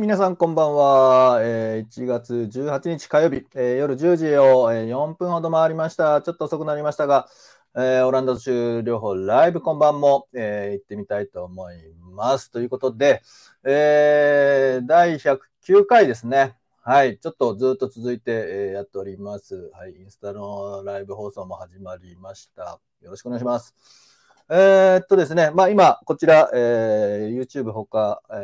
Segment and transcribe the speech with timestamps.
[0.00, 1.40] 皆さんこんばんは。
[1.42, 6.22] えー1月18日火曜日、えー夜10時を、えー4分ほど回りました。
[6.22, 7.28] ちょっと遅くなりましたが、
[7.76, 12.50] えーオランダ州両方ライブこんばんも、えー行ってみたいと思います。
[12.50, 13.20] ということで、
[13.62, 16.56] えー第109回ですね。
[16.80, 18.32] はい、ちょっとずっと続いて、
[18.70, 19.70] えやっております。
[19.74, 22.80] はい、インスタのライブ放送も始まりました。
[23.02, 24.09] よろしくお願いします。
[24.52, 28.34] えーっとですね、まあ今、こちら、えー YouTube ほか、え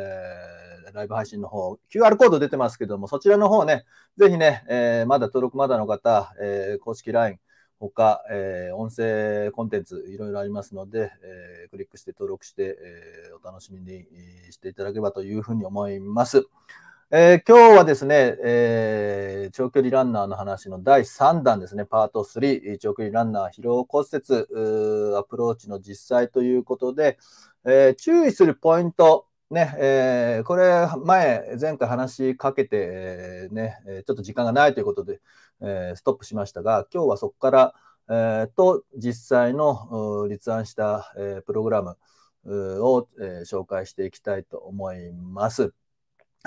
[0.91, 3.83] ーライブ配信の方、QR コード出てますけども、そちらの方ね、
[4.17, 7.39] ぜひね、えーまだ登録まだの方、えー公式 LINE
[7.79, 14.05] ほか、えー音声コンテンツいろいろありますので、えークリックして登録して、えーお楽しみに
[14.51, 16.47] していただければというふうに思います。
[17.09, 24.21] えー今日はですね、えー長距離ランナーの話の第3弾ですね、パート3、長距離ランナー疲労骨折
[25.17, 27.17] アプローチの実際ということで、
[27.65, 35.21] えー注意するポイント、ね、えこれ前、前回話しかけて、えーね、ちょっと時間がないということで、
[35.61, 37.75] えストップしましたが、今日はそこから、
[38.09, 41.95] えーと実際の立案した、えプログラム
[42.83, 45.73] を、え紹介していきたいと思います。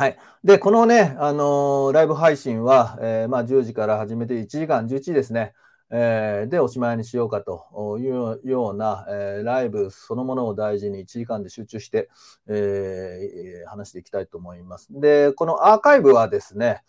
[0.00, 0.16] はい。
[0.44, 5.52] で、このね、あのーライブ配信は、えーまあ、10時から始めて1時間、11時ですね、
[5.90, 12.08] えーでおしまいにしようかというような、えライブそのものを大事に1時間で集中して、
[12.48, 14.88] えー話していきたいと思います。
[14.90, 16.80] で、このアーカイブはですね、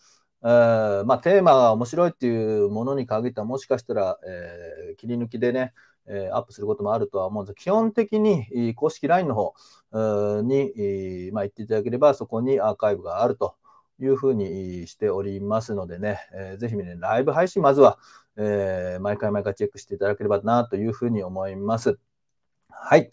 [0.41, 5.73] えまあ、テーマが面白いっていうものに限ったもしかしたら、え切り抜きでね、
[6.07, 9.53] えーアップすることもあるとは思うんですが、基本的に公式 LINE の方
[10.41, 13.55] に、まあ、言っていただければ、そこにアーカイブがあると
[13.99, 17.99] いうふうにしておりますのでね、えーぜひね、ライブ配信、まずは、
[18.37, 21.97] えー毎回毎回チェックしていただければなというふうに思います。
[22.69, 23.11] はい。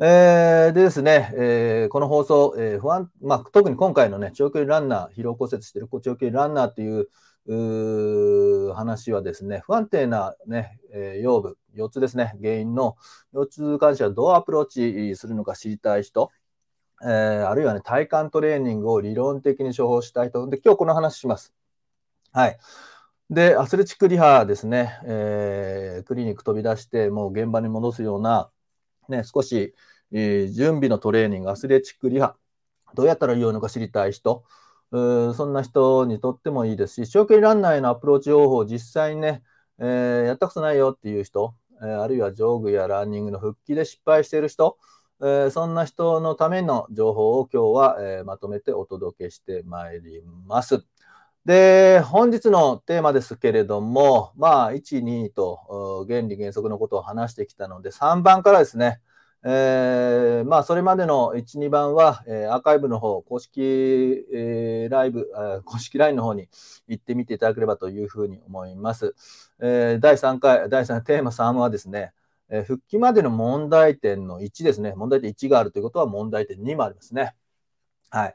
[0.00, 7.08] えーでですね、えーこの放送、えー不安、まあ、特に今回のね、長距離ランナー、疲労骨折している長距離ランナーという
[7.46, 12.96] 話はですね、不安定な、ねえー腰部、腰痛ですね、原因の
[13.32, 16.30] 腰痛関してはどうアプローチするのか知りたい人、
[17.02, 21.52] えーあるいはね、体幹トレーニングを理論的に処方したい人、で、今日この話します。
[22.32, 22.58] はい。
[23.30, 28.50] で、アスレチックリハですね、えークリニック飛び出して、もう現場に戻すような、
[29.08, 29.74] ね、少し、
[30.12, 32.36] えー準備のトレーニング、アスレチックリハ、
[32.94, 34.44] どうやったら良いのか知りたい人、
[34.90, 39.42] そんな人にとってもいいですし、長距離ランナーへのアプローチ方法を実際にね、
[39.78, 44.78] えーやったことないよっていう人、えーあるいはジョグやランニングの復帰で失敗している人、
[45.20, 50.84] えーそんな人のための情報を今日は、えまとめてお届けしてまいります。
[51.44, 59.00] で、本日のテーマですけれども、まあ、1、2と原理原則のことを話してきたので、3番からですね、
[59.46, 63.60] えーまあ、それまでの1、2番は、えーアーカイブの方、公式、
[64.32, 66.48] えーライブ、えー公式 LINE の方に
[66.88, 69.14] 行ってみていただければというふうに思います。
[69.60, 72.12] えー第3回、第3テーマ3はですね、
[72.48, 74.94] えー復帰までの問題点の1ですね。
[74.96, 77.34] 問題点1があるということは問題点2もありますね。
[78.10, 78.34] はい。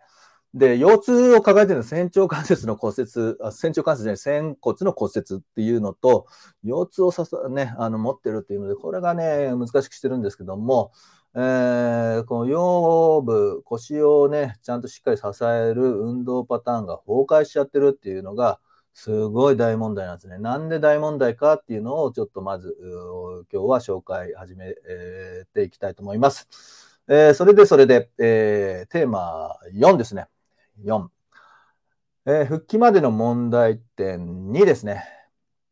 [0.53, 6.25] で、腰痛を抱えているのは仙腸関節の骨折、あ仙腸関節じゃない、仙骨の骨折っていうのと、
[6.63, 10.91] 腰痛をささ、ね、あの持ってるっていうので、これがね、難しくしてるんですけども、
[11.35, 18.59] えーこの腰部、腰をね、ちゃんとしっかり支える運動パターンが崩壊しちゃってるっていうのが、
[18.93, 20.39] すごい大問題なんですね。
[20.39, 22.75] なんで大問題かっていうのをちょっとまず
[23.53, 24.73] 今日は紹介始め
[25.53, 26.47] ていきたいと思います。
[27.07, 30.27] えーそれでそれで、えーテーマ4ですね。
[30.83, 31.11] 4。
[32.25, 35.05] えー復帰までの問題点2ですね。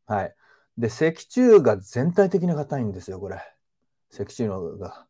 [0.06, 0.36] はい。
[0.78, 3.42] で、脊柱が全体的に硬いんですよ、これ。
[4.12, 5.08] 脊柱のが。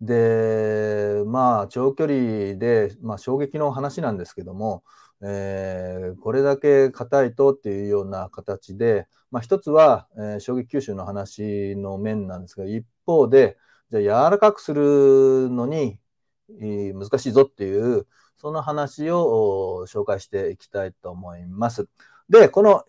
[0.00, 4.84] で、まあ、長距離で、まあ、衝撃の話なんですけども、
[5.22, 13.58] えーこれだけ硬いとっていうような形で、まあ、一つは、えー衝撃吸収の話の面なんですが、一方で、
[13.90, 16.00] じゃあ柔らかくするのに、
[16.48, 18.06] 難しいぞっていう、
[18.40, 21.88] その話を紹介していきたいと思います。
[22.30, 22.84] で、この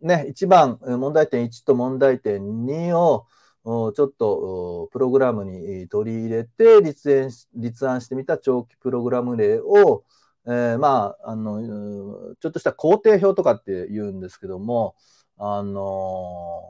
[0.00, 3.26] ね、1番、問題点1と問題点2を、
[3.64, 10.02] ちょっとプログラムに取り入れて立案し立案してみた長期プログラム例を、
[10.44, 14.96] えーまあ、あの、ちょっとした工程表とかって言うんですけども、
[15.38, 16.62] あの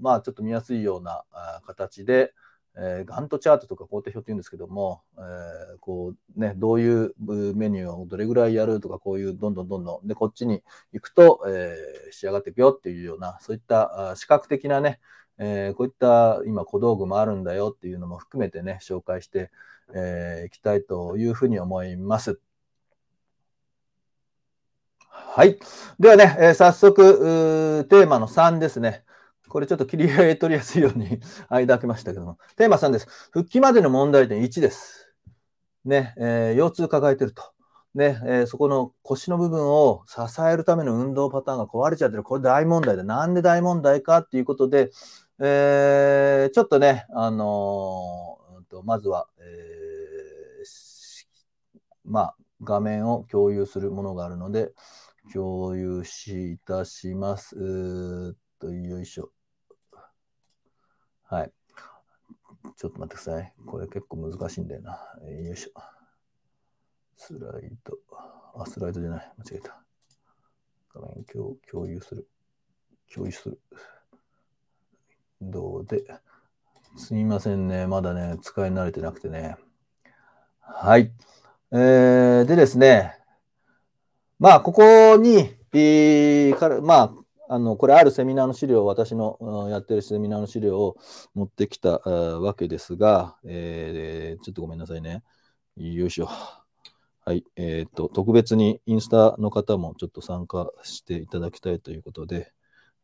[0.00, 1.24] まあ、ちょっと見やすいような
[1.66, 2.34] 形で、
[2.76, 7.14] えーガントチャートとか工程表って言うんですけども、えーこうね、どういう
[7.54, 15.00] メニューをどれぐらいやるとか、こういうどんどんどんどん、で、こっちに行くと、えー仕上がっていくよっていうような、そういった視覚的なね、
[15.38, 19.50] えーこういった今小道具もあるんだよっていうのも含めてね、紹介して
[19.90, 22.40] い、えーいきたいというふうに思います。
[25.08, 25.58] はい。
[25.98, 29.04] ではね、えー、早速、テーマの3ですね。
[29.52, 31.20] これちょっと切り合い取りやすいように
[31.50, 32.38] 間開けましたけども。
[32.56, 33.06] テーマ3です。
[33.32, 35.12] 復帰までの問題点1です。
[35.84, 37.42] ね、えー、腰痛抱えてると。
[37.94, 42.22] ね、えー、そこの腰の部分を支えるための運動パターンが壊れちゃってる。
[42.22, 43.02] これ大問題で。
[43.02, 44.90] なんで大問題かっていうことで、
[45.38, 51.26] えー、ちょっとね、あのー、まずは、えー、
[52.06, 54.72] まあ、画面を共有するものがあるので、
[55.30, 58.34] 共有しいたします。
[58.62, 59.30] と、よいしょ。
[61.32, 61.52] はい。
[62.76, 63.54] ちょっと待ってください。
[63.64, 64.98] これ結構難しいんだよな。
[65.26, 65.80] よいしょ。
[67.16, 67.96] スライド。
[68.54, 69.32] あ、スライドじゃない。
[69.38, 69.82] 間違えた。
[70.94, 72.28] 画面共共有する。
[73.14, 73.58] 共有する。
[75.40, 76.04] どうで。
[76.98, 77.86] すみませんね。
[77.86, 79.56] まだね、使い慣れてなくてね。
[80.60, 81.12] はい。
[81.70, 83.16] えー、でですね。
[84.38, 87.21] まあ、ここに、えー、から、まあ、
[87.52, 90.96] あの、これあるセミナーの資料、私のやってるセミナーの資料を
[91.34, 95.22] 持ってきたわけですが、えー、ちょっとごめんなさいね。
[95.76, 96.30] よいしょ。
[97.26, 97.44] はい。
[97.56, 102.54] えっ、ー、と、特別にインスタの方もちょっと参加していただきたいということで、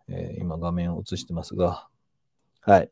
[0.09, 1.87] えー、今画面を映してますが、
[2.63, 2.91] はい。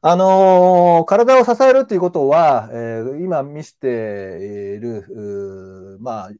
[0.00, 6.30] あのー、体を支えるということは、えー、今見せている、まあ、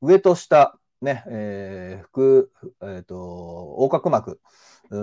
[0.00, 2.50] 上と下、ね、えー、腹、
[2.92, 3.14] えっ、ー、と、
[3.78, 4.40] 横隔膜、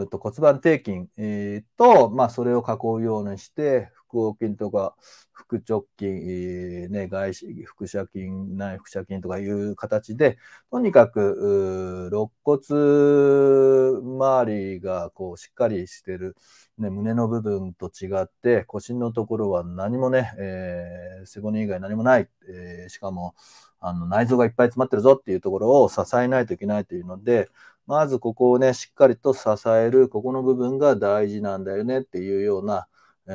[0.09, 4.95] と骨盤底筋、えー、と、まあ、それを囲うようにして、腹横筋とか、
[5.31, 10.37] 腹直筋、えー、ね、外視、腹斜筋、内腹斜筋とかいう形で、
[10.71, 16.35] とにかく、肋骨周りがこうしっかりしてる、
[16.77, 22.29] ね、胸の部分と違って、腰のところは何もね、えー、背骨以外何もない。
[22.49, 23.35] えー、しかも、
[23.79, 27.49] あの内臓がいっぱい詰まってるぞっていうところを支えないといけないというので、
[27.87, 32.87] まずここをね、しっかりと支える、ここの部分が大事なんだよねっていうような、
[33.27, 33.31] え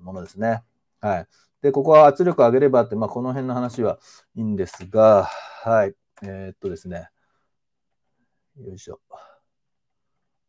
[0.00, 0.62] ー、ものですね。
[1.00, 1.26] はい。
[1.62, 3.98] で、ここは圧力を上げればって、まあ、この辺の話は
[4.34, 5.28] いいんですが、
[5.64, 5.94] はい。
[6.22, 7.08] えー、っとですね。
[8.58, 9.00] よいしょ。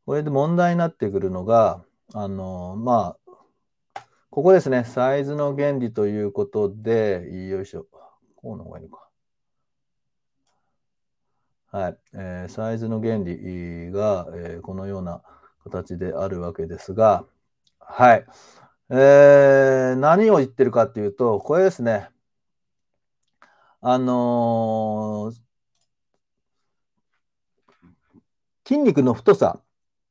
[0.05, 1.83] これで問題になってくるのが、
[2.13, 4.83] あの、まあ、ここですね。
[4.83, 7.87] サイズの原理ということで、よいしょ。
[8.35, 9.06] こうの方がいいのか。
[11.69, 11.97] はい。
[12.13, 15.21] えー、サイズの原理が、えー、このような
[15.65, 17.25] 形であるわけですが、
[17.79, 18.25] はい。
[18.89, 22.09] えー、何を言ってるかっていうと、これですね。
[23.81, 25.35] あのー、
[28.65, 29.61] 筋肉の太さ、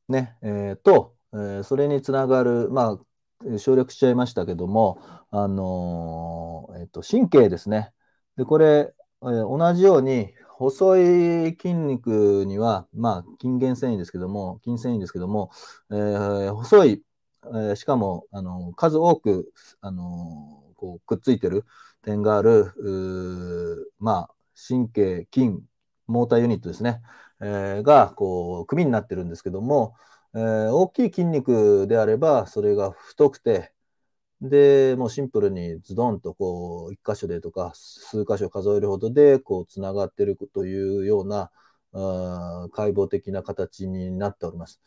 [0.08, 2.98] ね、えー、と、えー、それにつながる、ま
[3.54, 4.98] あ、省略しちゃいましたけども、
[5.30, 7.92] あのー、えっ、と、神経ですね。
[8.36, 10.96] で、これ、えー、同じように、細
[11.48, 15.50] い筋肉には、まあ、筋原繊維ですけども、筋繊維ですけども、
[15.90, 17.02] えー、細い、
[17.44, 21.66] えー、しかも、あの、数多く、あの、こう、くっついてる
[22.02, 22.72] 点がある、
[23.98, 25.50] まあ、神経、筋、
[26.06, 27.02] モーターユニットですね、
[27.42, 29.94] えー、が、こう、組になってるんですけども、
[30.34, 33.74] えー、大きい筋肉であれば、それが太くて、
[34.40, 41.50] で、もうシンプルにズドンとこう、一箇所でとか、数箇所数えるほどで、こう、つながってるというような、
[41.92, 44.80] あ解剖的な形になっております。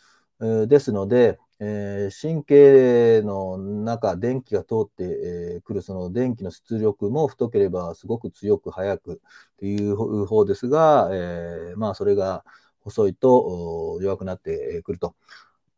[0.67, 9.21] ですので、えー、神経の中、電気が通ってく、えー、る、その電気の出力も太ければすごく強く速く
[9.57, 12.45] という方ですが、えー、まあ、それが
[12.79, 15.15] 細いと弱くなってくると。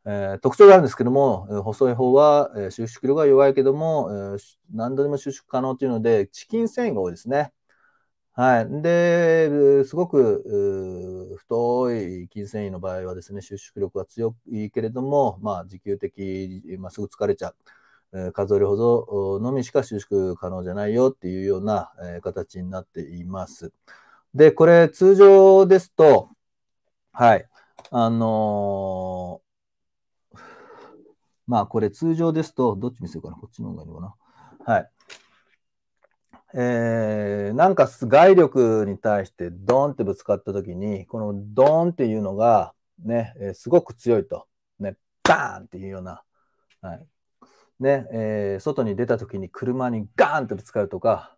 [0.06, 4.40] えー、特徴があるんですけども、細い方は、えー、収縮量が弱いけども、えー、
[4.74, 7.54] 何度でも収縮可能というので、チキン繊維が多いですね。
[8.34, 8.82] はい。
[8.82, 17.56] で、すごく太い筋繊維の場合はですね、収縮力が強いけれども、まあ、持久的、まあ、すぐ疲れちゃう。
[18.30, 23.72] え、数えるほどのみしか収縮可能じゃないよっていうような、え、形になっています。
[24.34, 26.30] で、これ通常ですと、
[27.12, 27.48] はい。
[27.92, 29.51] あのー
[31.52, 34.16] まあ、これ通常ですと、どっち見せるかなこっちの方がいいのか
[34.66, 34.90] なはい。
[36.54, 44.48] えー、なんか外力に対してドーンってぶつかったときに、このドーンっていうのがね、えー、すごく強いと。
[44.80, 46.24] ね、バーンっていうような。
[46.80, 47.06] はい。
[47.82, 51.36] ね、えー、外に出たときに車にガーンってぶつかるとか、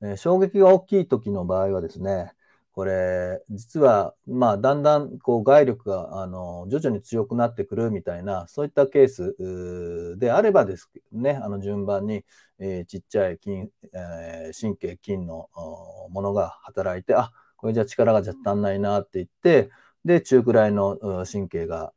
[0.00, 2.34] えー、衝撃が大きいときの場合はですね、
[2.80, 12.24] これ、実は、まあ、だんだん、こう、外力が、あの、徐々に強くなってくるみたいな、そういったケースであればですね、あの、順番に、
[12.58, 15.50] えー、ちっちゃい筋、えー、神経、筋の
[16.08, 19.68] ものが働いて、あ、これじゃ力がじゃ足んないなって言って、
[20.06, 21.92] で、中くらいの神経が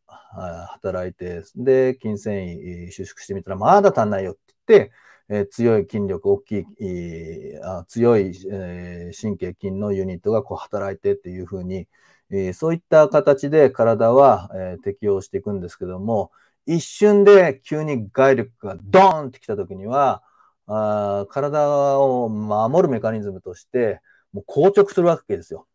[0.68, 4.92] 働いて、で、筋繊維収縮してみたら、まだ足んないよって言って、
[5.30, 11.88] え、強い筋力、大きい、え、あ強い、え、神経筋のユニットがこう働いてっていうふうに、
[12.30, 16.32] え、そういった形で体は、え、適応していくんですけども、
[16.66, 20.24] 一瞬で急に外力がドーンってきた時には、
[20.68, 24.02] あ体を守るメカニズムとして、
[24.32, 25.68] もう硬直するわけですよ。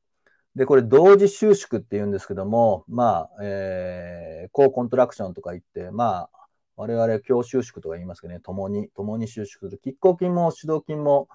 [0.56, 6.37] で、これ同時収縮って言うんですけども、まあ、えー、高コントラクションとか言って、まあ、
[6.78, 9.80] 我々強収縮とか言いますけどね、共に、共に収縮する。
[9.84, 11.28] 拮抗筋も主導筋も、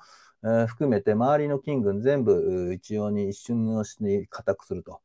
[0.44, 5.02] えー、含めて、周りの筋群全部一様に一瞬のうちに硬くすると。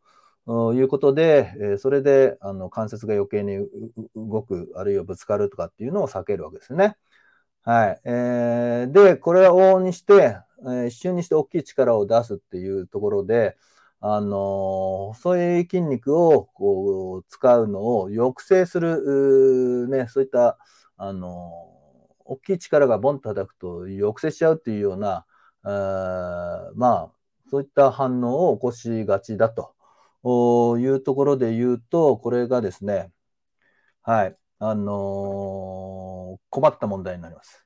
[0.72, 3.58] いうことで、えそれであの関節が余計に
[4.16, 6.96] 動く、あるいはぶつかるとかっていうのを避けるわけですね。
[7.62, 8.00] はい。
[8.04, 13.58] えー、で、これは往々にして、えー、一瞬にして大きい力を出すっていうところで、
[14.00, 20.58] あの細い筋肉をこう使うのを抑制する、ね、そういった、
[20.96, 21.74] あの
[22.24, 25.24] 大きい力がボンと叩くと抑制しちゃうっていうような、
[25.62, 27.12] あまあ、
[27.50, 29.74] そういった反応を起こしがちだと
[30.78, 33.10] いうところで言うと、これがですね、
[34.02, 37.64] はい、あのー、困った問題になります。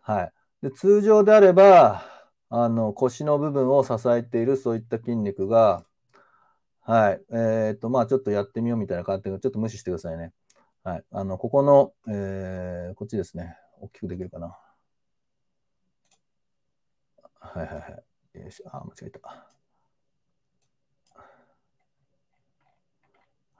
[0.00, 0.32] はい。
[0.62, 2.04] で通常であれば、
[2.54, 5.84] あの腰の部分を支えているそういった筋肉が、
[6.82, 10.34] はい、えっ、と、まあちょっとやってみようみたいな感じで、ちょっと無視してくださいね。
[10.84, 13.56] はい、あの、ここの、えー、こっちですね。
[13.80, 14.58] 大きくできるかな。
[17.40, 18.02] はいはいは
[18.34, 18.38] い。
[18.44, 19.48] よし、あ、間違えた。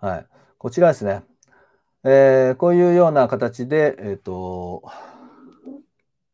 [0.06, 0.26] はい。
[0.58, 1.22] こちらですね。
[2.04, 4.82] えー、こういうような形で、えっ、ー、と、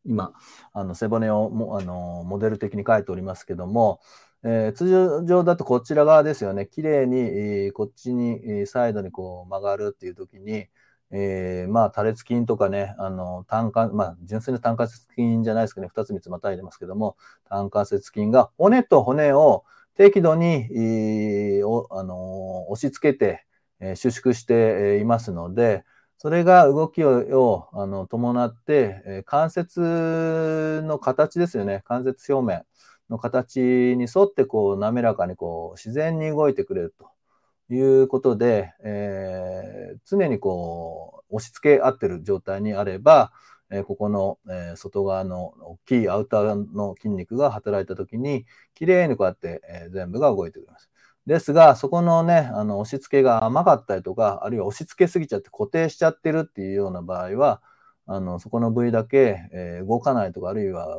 [0.05, 0.33] 今、
[0.73, 3.99] あの背骨をもあのモデル的に書いておりますけども、
[4.43, 10.67] えー、通常だとこちら側ですよね、綺麗に、えー、こっちに、えー、サイドにこう曲がるっていう時に、
[11.11, 17.17] えー、まあ、多裂筋とかね、あの、単関、まあ、純粋な単関節筋じゃないですけどね、2つ3つまたいでますけども、
[17.49, 23.45] 単関節筋が骨と骨を適度に、えー、おあの押し付けて、
[23.79, 25.83] えー、収縮していますので、
[26.21, 31.81] それが動きをあの伴って、えー、関節の形ですよね。
[31.85, 32.65] 関節表面
[33.09, 33.61] の形
[33.95, 43.31] に沿ってこう滑らかにこう自然に動いてくれるということで、えー、常にこう押し付け合ってる状態にあれば、
[43.71, 50.88] えー、ここの、え、外側の大きいアウターの筋肉が働いた時に、きれいにこうやって、え全部が動いてくれます。
[51.25, 57.61] ですが、そこのね、あの押し付けが甘かったりとか、あるいは押し付けすぎちゃって固定しちゃってるっていうような場合は、
[58.07, 60.97] あのそこの部位だけ、えー、動かないとか、あるいは、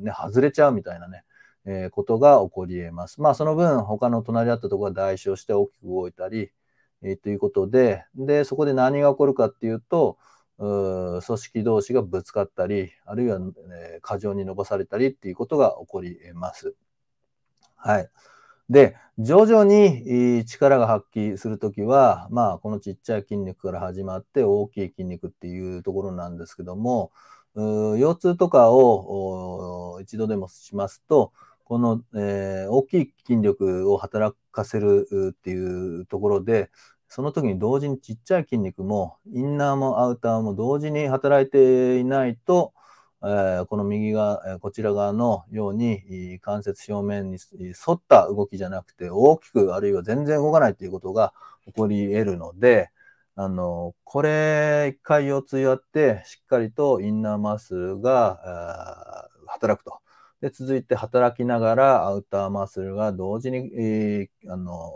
[0.00, 1.24] ね、外れちゃうみたいなね、
[1.64, 3.20] えー、ことが起こり得ます。
[3.22, 6.50] まあ、その分、他の隣り合ったところが代償して大きく動いたり、
[7.02, 10.18] えー、ということで、で、そこで何が起こるかっていうと、
[10.58, 13.40] う組織同士がぶつかったり、あるいは、
[13.72, 16.74] え過剰に伸ばされたりっていうことが起こり得ます。
[17.76, 18.10] はい。
[18.70, 27.10] で、徐々に力が発揮するときは、まあ、このちっちゃい筋肉から始まって大きい筋肉っていうところなんですけども、
[27.54, 31.32] 腰痛とかを一度でもしますと、
[31.64, 36.70] この、えー、大きい筋力を働かせるっていうところで、
[37.08, 42.72] その時に同時にちっちゃい筋肉も、インナーもアウターも同時に働いていないと、
[43.22, 51.34] えこの右側、こちら側のように関節表面に沿った動きじゃなくて大きくあるいは全然動かないということが
[51.66, 52.90] 起こり得るので、
[53.36, 60.00] あの、これ一回腰痛やってしっかりとインナーマッスルが働くと。
[60.40, 64.90] で、続いて働きながらアウターマッスルが同時に、えー、あの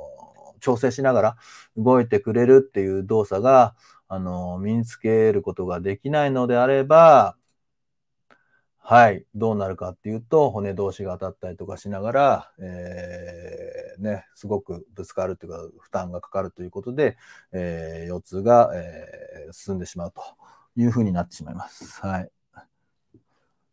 [0.60, 1.36] 調整しながら
[1.76, 3.74] 動いてくれるっていう動作が
[4.08, 7.36] あの身につけることができないのであれば、
[8.86, 17.16] はい、どうなるかっていうと、骨同士が当たったりとかしながら、えー、ね、すごくぶつかるっていうか、負担がかかるということで、
[17.52, 20.20] えー、腰痛が、えー、進んでしまうと
[20.76, 21.98] いうふうになってしまいます。
[22.02, 22.30] はい。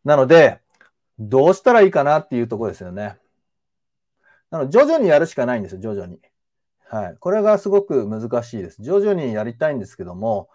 [0.06, 0.62] なので、
[1.20, 3.18] どうしたらいいかなっていうとこですよね。
[4.50, 6.22] なので、徐々にやるしかないんですよ、徐々に。
[6.88, 7.18] はい。
[7.20, 8.82] これがすごく難しいです。
[8.82, 10.48] 徐々にやりたいんですけども、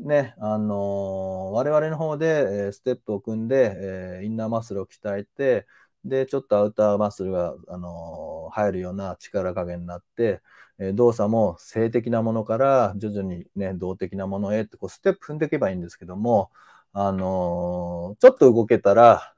[0.00, 5.66] ね、あのー、我々の方で、えー、ステップを組んで、えー、インナーマッスルを鍛えて、
[6.04, 10.40] で、ちょっとアウターマッスルが、あのー、入るような力加減になって、
[10.78, 16.50] え動作も性的なものから徐々にね、動的なものへってこうステップ踏んでいけばいいんですけども、
[16.92, 19.34] あのちょっと動けたら、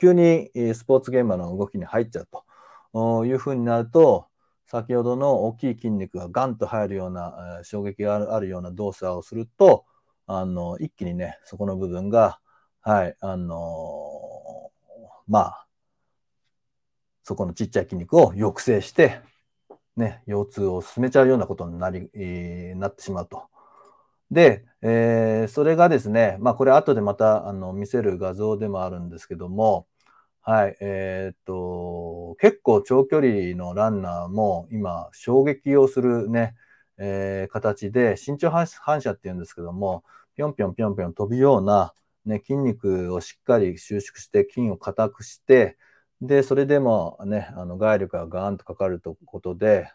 [0.00, 2.28] 急にスポーツ現場の動きに入っちゃう
[2.94, 4.28] というふうになると、
[4.66, 9.84] 先ほどの大きい筋肉がガンと入るような、えー、衝撃があるような動作をすると、
[10.32, 12.38] あの、一気にね、そこの部分が、
[12.82, 14.70] はい、あの、
[15.26, 15.66] まあ、
[17.24, 19.20] そこのちっちゃい筋肉を抑制して、
[19.96, 23.48] ね、腰痛を進めちゃうようなことになり、えー、なってしまうと。
[24.30, 29.88] で、えー、それがですね、まあ、これ後でまたあの見せる画像でもあるんですけども、
[30.42, 36.54] はい、えー、っと、結構長距離のランナーも今、衝撃をするね、
[36.98, 38.66] えー、形で、身長反
[39.02, 40.04] 射っていうんですけども、
[40.36, 41.92] ぴょんぴょんぴょんぴょん飛ぶような、
[42.24, 45.76] ね、筋肉をしっかり収縮して、筋を硬くして、
[46.20, 49.90] で、それでもね、あの外力がガーンとかかるとことで、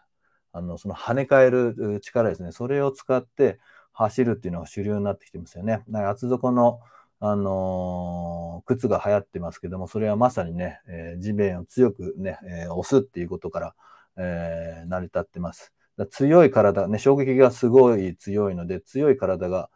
[0.52, 3.58] あのその跳ね返る力ですね、それを使って
[3.92, 5.84] 走るっていうのが主流になってきてますよね。
[5.92, 6.80] 厚底の、
[7.20, 13.74] あのー、靴が流行ってますけども、それはまさにね、えー、地面を強くね、えー、押すっていうことから、
[14.18, 15.74] え成り立ってます。
[16.10, 19.70] 強い体、ね、衝撃がすごい強いので、強い体が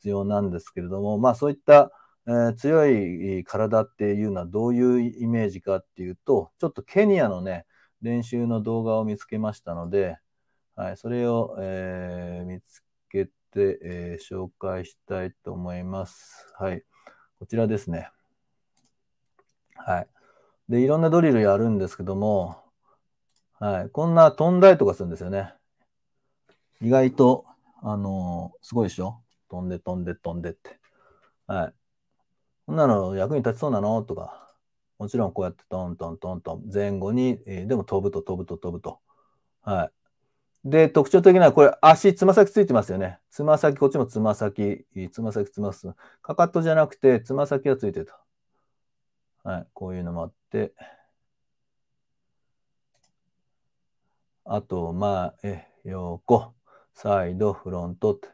[0.00, 1.92] 必要なんですけれども、まあそういった
[2.26, 7.64] えー、強い体っていうのはどういうイメージかっていうと、ちょっとケニアのね、
[8.02, 10.18] 練習の動画を見つけましたので、
[10.76, 13.32] はい、それを、えー、見つけて、
[13.82, 16.46] えー、紹介したいと思います。
[16.58, 16.84] はい、
[17.38, 18.10] こちらですね。
[19.74, 20.06] はい。
[20.68, 22.62] で、いろんなドリルやるんですけども、
[23.58, 25.54] はい、こんな飛んだりとかするんですよね。
[26.82, 27.46] 意外と、
[27.82, 29.22] あのー、すごいでしょ？
[29.50, 30.78] 飛んで飛んで飛んでって。
[31.46, 31.74] はい。
[32.66, 34.02] こんなの役に立ちそうなの？
[34.02, 34.54] とか、
[34.98, 39.00] もちろんこうやってトントントントン前後に、えー、でも飛ぶと飛ぶと飛ぶと。
[39.62, 39.90] はい。
[40.62, 43.18] で、特徴的なこれ足、つま先ついてますよね。
[43.30, 45.88] つま先、こっちもつま先、つま先つます。
[46.20, 48.12] かかとじゃなくて、つま先がついてると。
[49.42, 49.66] はい。
[49.72, 50.74] こういうのもあって。
[54.44, 56.52] あと、前、横、
[56.92, 58.28] サイド、フロントって。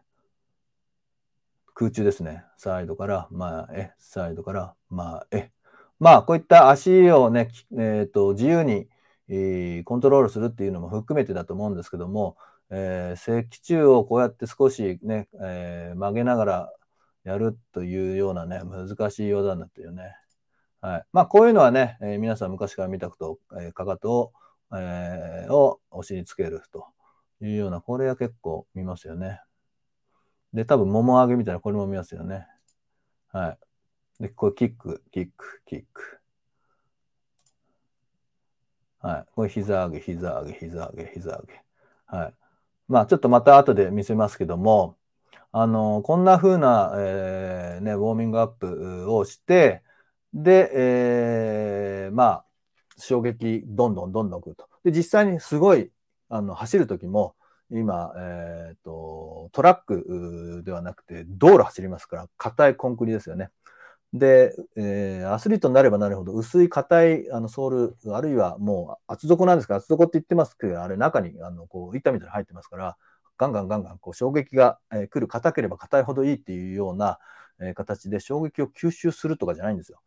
[1.78, 2.42] 空中ですね。
[2.56, 5.52] サイドから前、サイドから前。
[6.00, 8.88] まあ、こういった足をね、えーと、自由に、
[9.28, 12.38] えー、コントロールするっていうのも含めてだと思うんですけども、
[12.70, 16.72] えー、脊柱をこうやって少しね、えー、曲げながら
[17.24, 20.16] やるというようなね、難しい技になってるよね。
[20.80, 21.04] はい。
[21.12, 24.32] まあ、こういうのはね、えー、皆さん昔から見たこと、えー、かかとを、
[24.74, 26.86] えー、をお尻つけると
[27.42, 29.40] いうような、これは結構見ますよね。
[30.56, 32.46] で、多分、もも上げみたいな、これも見ますよね。
[33.30, 33.58] は
[34.20, 34.22] い。
[34.22, 36.18] で、これ、キック、キック、キック。
[39.00, 39.26] はい。
[39.34, 41.62] これ、膝上げ、膝上げ、膝上げ、膝上げ。
[42.06, 42.34] はい。
[42.88, 44.96] まあ、ちょっとまた後で見せますけども、
[45.52, 49.82] あの、こんな風な、えー、ね、ウォーミングアップをして、
[50.32, 52.46] で、えー、まあ、
[52.96, 54.70] 衝撃、どんどんどんどんくると。
[54.84, 55.90] で、実際にすごい、
[56.30, 57.36] あの、走るときも、
[57.70, 63.50] 今、えーと、トラックではなくて道路走りますから硬いコンクリですよね。
[64.12, 72.96] で、えー、アスリートになればなるほど薄い硬いあのソールあるいはもう厚底なんですが厚底って言ってますけどあれ中にあのこう板みたいに入ってますから
[73.36, 77.18] ガンガンガンガンこう衝撃が、えー、来る硬ければ硬いほどいいっていうような、
[77.60, 80.00] えー、形で衝撃を吸収するとかじゃないんですよ。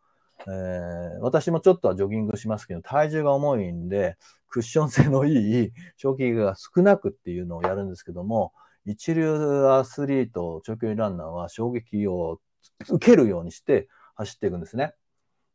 [0.47, 8.54] えー、私もちょっとはジョギングしますけど、体重が重いんで、クッション性のいい衝撃が少なくっていうのをやるんですけども、
[8.86, 12.39] 一流アスリート、長距離ランナーは衝撃を
[12.88, 14.93] 受けるようにして走っていくんですね。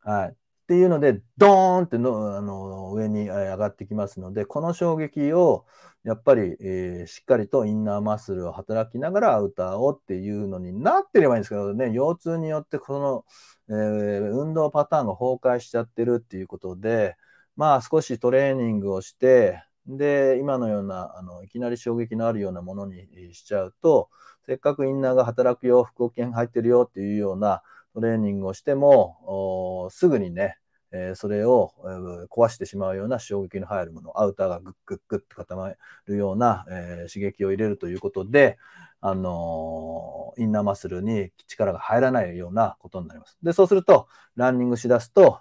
[0.03, 0.35] はい。
[0.65, 5.67] っていうので、ドーンってのあの上に上がってきますので、この衝撃を
[6.03, 13.25] やっぱり、えー、しっかりとインナーマッスルを働きながらアウターをっていうのになってればいいんですけどね、腰痛によってこの、
[13.69, 17.15] えー、運動パターンが崩壊しちゃってるっていうことで、
[17.55, 24.09] まあ少しトレーニングをして、で、今のようなあのいきなり衝撃のあるようなものにしちゃうと、
[24.47, 27.61] せっかくインナーが働くよ、腹筋入ってるよっていうような
[27.95, 30.57] トレーニングをしても、すぐにね、
[30.91, 35.73] え、それを、え、壊してしまうような衝撃の入るもの、アウターがグッグッグッと固ま
[36.05, 38.57] るような、え、刺激を入れるということで、
[39.01, 43.37] あのインナーマッスルに力が入らないようなことになります。
[43.43, 45.39] で、そうすると、ランニングしだすと、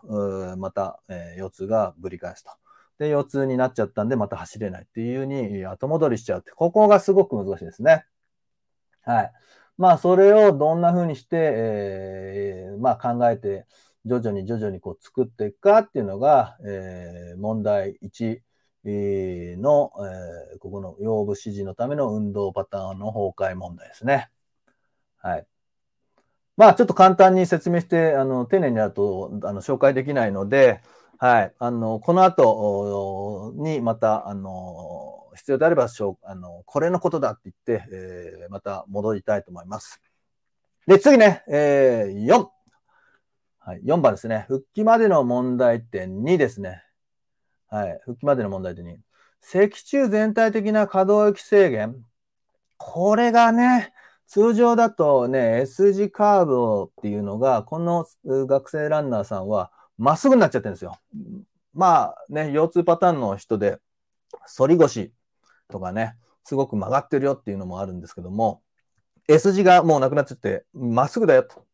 [0.59, 2.51] また、え腰痛がぶり返すと。
[2.99, 8.05] で、腰痛になっちゃったんで、また走れないっていうふうに後戻りしちゃうって、ここがすごく難しいですね。
[9.03, 9.33] はい。
[9.77, 13.67] まあ、それをどんな風にして、えー、まあ、考えて、
[14.05, 18.41] 徐々に徐々にこう作っていくかっていうのが、えー、問題1
[18.85, 19.93] の、
[20.53, 24.31] えー、ここの腰部指示のための運動パターンの崩壊問題ですね。
[25.17, 25.47] はい。
[26.57, 30.83] まあ、ちょっと簡単に説明して、あの、丁寧になると、あの、紹介できないので、
[31.19, 31.55] はい。
[31.59, 35.89] あの、この後にまた、あの、必要であれば、
[36.23, 40.01] あの、これのことだって言って、えー、また戻りたいと思います。
[40.87, 42.47] で、次ね、えー、4。
[43.61, 43.81] はい。
[43.83, 44.45] 4番ですね。
[44.49, 46.83] 復帰までの問題点2ですね。
[47.69, 47.99] はい。
[48.05, 48.97] 復帰までの問題点2。
[49.41, 52.05] 脊柱全体的な可動域制限。
[52.77, 53.93] これがね、
[54.27, 60.99] 通常だとね、S 字カーブっていうのが、この学生ランナーさんはまっすぐになっちゃってるんですよ。
[61.73, 63.79] まあね、腰痛パターンの人で、
[64.59, 65.13] 反り腰
[65.75, 68.63] とかね、すごく曲がってるよっていうのもあるんですけども、
[69.27, 71.67] S 字がもうなくなっちゃって、まっすぐだよと。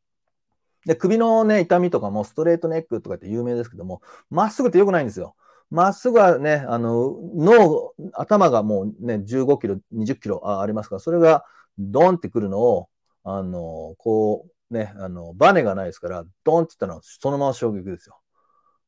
[0.86, 5.34] で、首のね、痛みとかもストレートネックとかって有名ですけども、まっすぐって良くないんですよ。
[5.70, 11.44] まっすぐはね、あの、脳、頭がもうね、15キロ、20キロあありますから、それが
[11.78, 12.88] ドンってくるのを、
[13.24, 18.18] あの、こう、ね、あの、バネがないですから、ドンって言ったのはそのまま衝撃ですよ。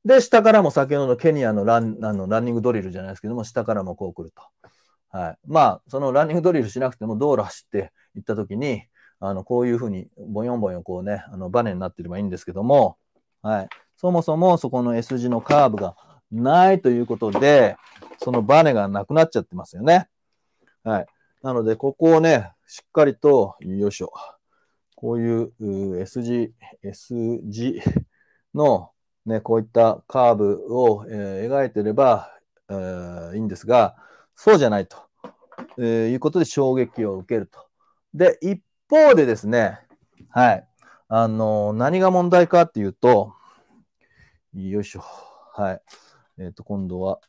[0.05, 4.42] で、下からも先ほどのケニアのランあのランニングドリルじゃないですけども、下からもこう来ると。
[5.12, 5.38] はい。
[5.46, 8.83] まあ、そのランニングドリルしなくても道路走って行った時に、
[9.20, 12.96] あの、こういうふうに、ボヨンボヨンこうね、あの、バネになってればいいんですけども、
[13.42, 13.68] はい。
[13.96, 15.94] そもそもそこの S 字のカーブが
[16.33, 17.77] ないということで、
[18.18, 20.09] そのバネがなくなっちゃってますよね。
[20.83, 21.07] はい。
[21.42, 24.12] なので、ここをね、しっかりと、よいしょ。
[24.96, 27.83] こういう S 字、S 字
[28.55, 28.90] の
[29.27, 32.31] ね、こういったカーブを、えー、描いてれば、
[32.70, 33.96] えー、いいんですが、
[34.35, 34.97] そうじゃないと、
[35.79, 37.66] えー、いうことで衝撃を受けると。
[38.14, 39.79] で、一方でですね、
[40.31, 40.68] はい。
[41.09, 43.35] あの、何が問題かっていうと、
[44.55, 45.03] よいしょ。
[45.55, 45.83] はい。
[46.38, 47.21] えっ、ー、と、今度は、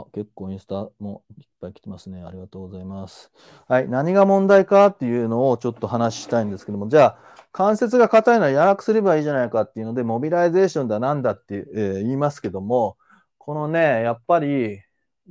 [0.00, 2.22] あ、結構インスタもいっぱい来てますね。
[2.22, 3.30] ありがとうございます。
[3.68, 3.88] はい。
[3.88, 7.18] 何が問題かっていうのをちょっと話したいんですけども、じゃあ、
[7.52, 12.96] 関節が硬いのは柔らかくすればいいじゃないかっていうので、モビライゼーションだなんだって、えー、言いますけども、
[13.38, 14.80] このね、やっぱり、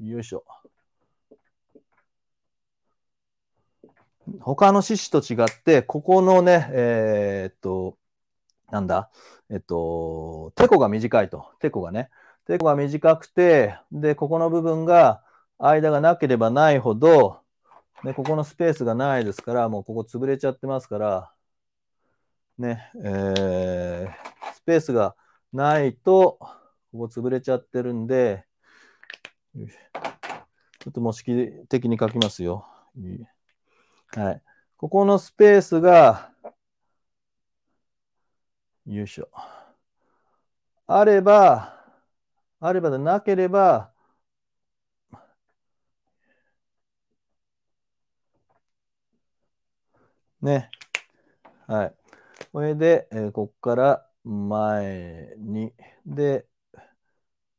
[0.02, 0.44] よいしょ。
[4.40, 7.98] 他の四肢と違って、ここのね、えー、っと、
[8.72, 9.10] なんだ、
[9.50, 11.46] えっと、テコが短いと。
[11.60, 12.10] テコがね。
[12.46, 15.24] テコが短くて、で、ここの部分が、
[15.58, 17.42] 間がなければないほど、
[18.04, 21.32] で、ここのスペースがないですから、もうここ潰れちゃってますから、
[22.58, 25.16] ね、えー、スペースが
[25.52, 26.38] ないと、
[26.92, 28.46] ここ潰れちゃってるんで、
[29.56, 32.68] ちょっと模式的に書きますよ。
[34.16, 34.42] はい。
[34.78, 36.32] ここのスペースが、
[38.86, 39.30] よいしょ。
[40.86, 41.75] あれば、
[42.60, 43.92] あればでなければ、
[50.42, 50.70] ね。
[51.68, 51.96] はい。
[52.54, 55.74] これで、えー、ここから前に、
[56.06, 56.46] で、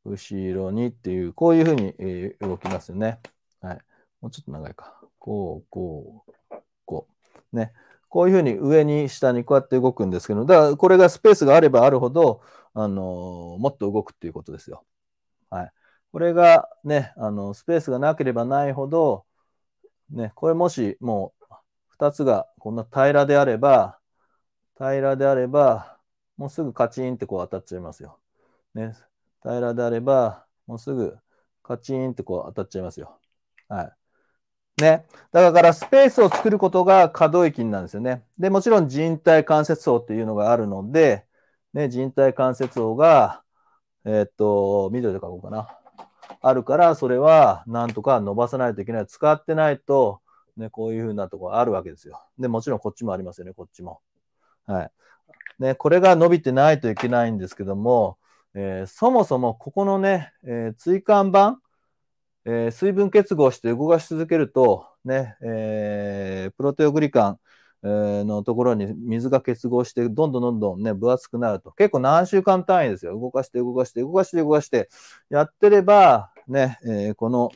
[0.04, 3.20] 後ろにっていう、こういうふうに、えー、動きますよね。
[3.60, 3.78] はい。
[4.20, 5.00] もうちょっと長いか。
[5.18, 6.32] こう、こう、
[6.84, 7.08] こ
[7.52, 7.56] う。
[7.56, 7.72] ね。
[8.08, 12.40] こういうふうに上に下にこうやって動くんですけど、だからこれがスペースがあればあるほど、
[12.78, 14.84] あの、もっと動くっていうことですよ。
[15.48, 15.72] はい。
[16.12, 19.24] これがね、あの、スペースがなければないほど、
[20.10, 21.54] ね、これもしもう
[21.88, 23.98] 2つがこんな平らであれば、
[24.76, 25.98] 平らであれば、
[26.36, 28.18] もうすぐカチンってこう当たっちゃいますよ。
[28.74, 28.94] ね。
[29.42, 31.16] 平らであれば、もうすぐ
[31.62, 33.18] カチンってこう当たっちゃいますよ。
[33.68, 33.84] は
[34.78, 34.82] い。
[34.82, 35.06] ね。
[35.32, 38.22] だからスペースを作ることが可動域なんですよね。
[38.38, 41.26] で、もちろん人体関節層っていうのがあるので、
[41.76, 43.42] ね、人体関節層が、
[44.06, 45.78] えー、っと、緑で書こうかな。
[46.40, 49.06] あるから、それはなんとか伸ばさないといけない。
[49.06, 50.22] 使ってないと、
[50.56, 52.24] ね、こういうふうなところあるわけですよ。
[52.38, 54.00] で、もちろんこっちもありますよね、こっちも。
[54.64, 54.90] はい。
[55.58, 58.16] ね、これが伸びてないといけないんですけども、
[58.54, 61.60] えー、そもそもここのね、えー、椎間板、
[62.46, 67.40] えー、水分結合して動かし続けると、ね、え、プロテオグリカン、
[67.86, 71.72] のところに水が結合して、どんどんどんどんね、分厚くなると。
[71.72, 73.18] 結構何週間単位ですよ。
[73.18, 74.88] 動かして動かして動かして動かして
[75.30, 77.50] やってれば、ね、えー、この、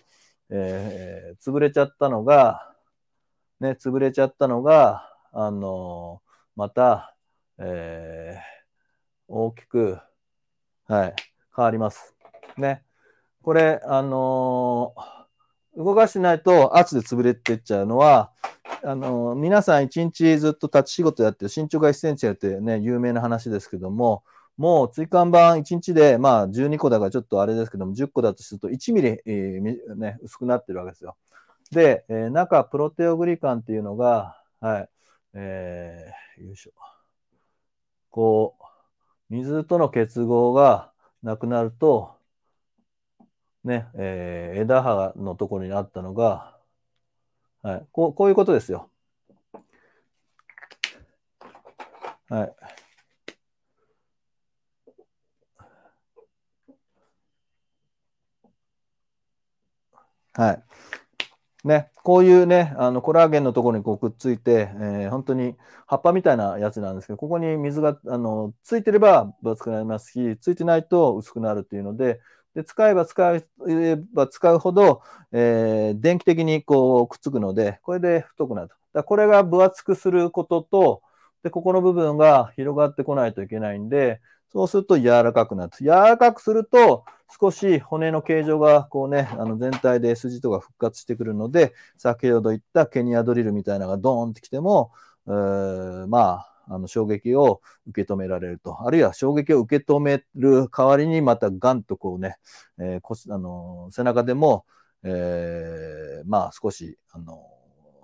[0.51, 2.75] えー、潰れちゃったのが、
[3.61, 6.23] ね、潰れちゃったのが、あの
[6.57, 7.15] また、
[7.59, 8.39] え
[9.29, 9.99] 大きく、
[10.87, 11.15] はい、
[11.55, 12.17] 変わります。
[12.57, 12.83] ね。
[13.43, 15.20] これ、あのー、
[15.81, 18.31] 動かしてないと圧で潰れてっちゃうのは、
[18.85, 24.23] あの、皆さん一日ずっと立ち仕事やって身長が1センチやってね、有名な話ですけども、
[24.59, 31.17] もう椎間板1日で、まあ12個だからちょっとあれですけども、10個だとすると1ミリ、えー、ね、薄くなってるわけですよ。
[31.71, 34.89] で、えー、中、プロテオグリカンっていうのが、はい、
[35.33, 36.73] えー、よいしょ。
[38.11, 38.65] こう、
[39.31, 40.91] 水との結合が
[41.23, 42.20] なくなると、
[43.65, 46.57] ね、えー、枝葉のところにあったのが、
[47.63, 48.91] はい、こうこういうことですよ。
[52.29, 52.55] はい。
[60.35, 60.63] はい。
[61.65, 72.21] ね、こういうね、あのコラーゲンのところにこうくっついて、えー、本当に葉っぱみたいなやつなんですけど、ここに水があのついてれば分厚くなりますし、ついてないと薄くなるっていうので、
[72.55, 73.37] で使えば使
[73.69, 78.75] えば使うほど、えー、電気的にこうくっつくので、これで太くなると。
[78.93, 81.03] だこれが分厚くすることと、
[81.43, 84.21] で、ここの部分が広がってこないといけないんで、
[84.53, 85.73] そうすると柔らかくなる。
[85.81, 87.05] 柔らかくすると、
[87.41, 94.91] 少し骨の形状がこうね、あの全体で筋とか復活してくるので、先ほど言ったケニアドリルみたいなのがドーンってきても、
[95.29, 98.87] えー、まあ、あの衝撃を受け止められると。
[98.87, 102.37] あるいは衝撃を受け止める代わりにまたガンとこうね、
[102.79, 104.65] えー、腰あの背中でも、
[105.03, 107.45] えー、まあ少しあの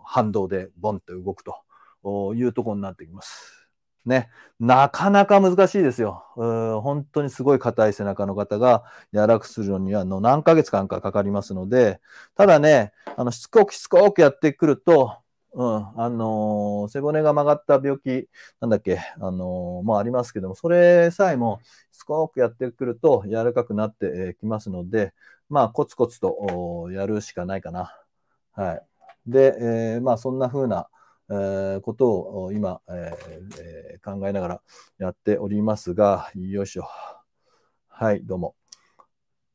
[0.04, 3.68] 反動でボンと動くというところになってきます。
[4.04, 6.24] ね、なかなか難しいですよ。
[6.36, 12.00] 本当にすごい硬い背中の方が柔らかくするのにはの何ヶ月間かかかりますので、
[12.36, 15.18] ただね、あのしつこくしつこくやってくると、
[15.56, 18.28] うん、あの、背骨が曲がった病気、
[18.60, 21.60] なんだっけ、あのー、もありますけども、それさえも
[21.92, 25.14] しつこくやってくると柔らかくなってきますので、
[25.48, 27.90] まあ、コツコツとやるしかないかな。
[28.52, 28.82] はい。
[29.26, 30.88] で、えー、まあ、そんな風な、
[31.30, 34.60] えー、ことを今、えー、考えながら
[34.98, 36.86] やっておりますが、よいしょ。
[37.88, 38.56] はい、どうも。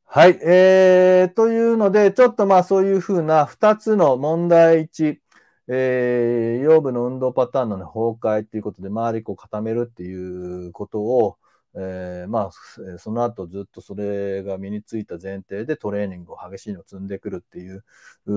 [0.04, 5.21] はい、えー、というので、ちょっとまあそういうふうな2つの問題1、
[5.68, 11.36] えー、腰部の運動パターンの、ね、崩壊ということで、周りを固めるっていうことを、
[11.74, 17.84] えー、まあ、その後ずっとそれが身についた前提でトレーニングを激しいのを積んでくるっていう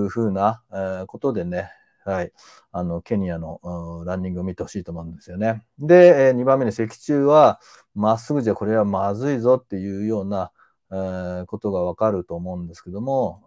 [0.08, 1.70] ふうな、えー、ことでね、
[2.06, 2.32] はい。
[2.70, 5.66] あの、ケニアの、ランニングを見てほしいと思うんですよね。
[5.80, 7.60] で、えー、2番目に脊柱は、
[7.96, 10.52] まっすぐじゃこれはまずいぞっていうような、
[10.92, 13.42] えー、ことがわかると思うんですけども、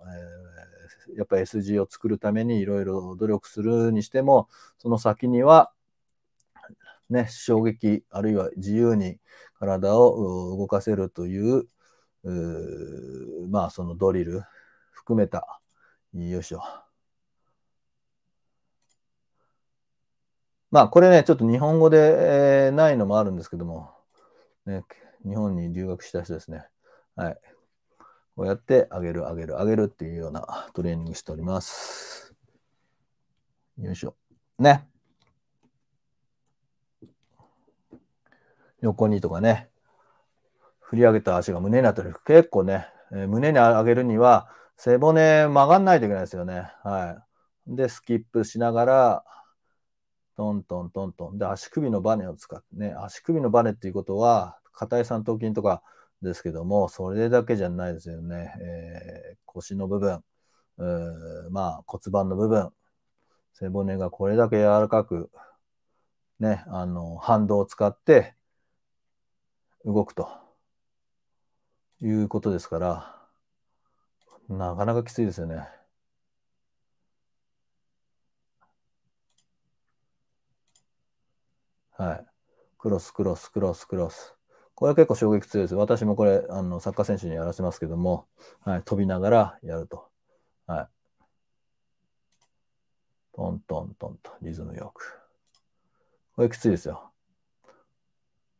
[1.15, 4.47] やっぱり SG を作るためにいろいろ努力するにしても、
[4.77, 5.71] その先には、
[7.09, 9.19] ね、衝撃、あるいは自由に
[9.59, 11.67] 体を動かせるという、
[12.23, 14.43] うまあ、そのドリル
[14.91, 15.59] 含めた、
[16.13, 16.61] よいしょ。
[20.71, 23.91] まあ、これね、ちょっと日本語で、えー、ないのもあるんですけども、
[24.67, 24.83] ね、
[25.25, 26.65] 日本に留学した人ですね。
[27.15, 27.39] はい。
[28.39, 32.33] こうやって上げる、上げる、上げるっていうようなトレーニングしております。
[33.77, 34.15] よいしょ。
[34.57, 34.87] ね。
[38.79, 39.67] 横にとかね。
[40.79, 42.15] 振り上げた足が胸に当たる。
[42.25, 44.47] 結構ね、えー、胸に上げるには
[44.77, 46.71] 背骨曲がんないといけないですよね。
[46.85, 47.21] は
[47.67, 47.75] い。
[47.75, 49.23] で、スキップしながら、
[50.37, 51.37] トントントントン。
[51.37, 55.83] で、足首のバネを使ってね、足首のバネっていうことは、硬い三頭筋とか
[56.21, 58.53] ですけども、それだけじゃないですよね。
[58.61, 60.23] えー、腰の部分、
[61.51, 62.71] まあ骨盤の部分、
[63.53, 65.31] 背骨がこれだけ柔らかく、
[66.39, 68.35] ね、あの、反動を使って
[69.85, 70.29] 動くと
[72.01, 73.15] いうことですから、
[74.49, 75.67] なかなかきついですよね。
[81.91, 82.25] はい。
[82.77, 84.38] クロス、クロス、クロス、クロス。
[84.79, 85.75] これは結構衝撃強いです。
[85.75, 88.27] 私もこれ、あの、サッカー選手にやらせますけども、
[88.61, 90.07] はい、飛びながらやると。
[90.67, 90.87] はい。
[93.35, 95.19] トントントンと、リズムよく。
[96.33, 97.11] これきついですよ。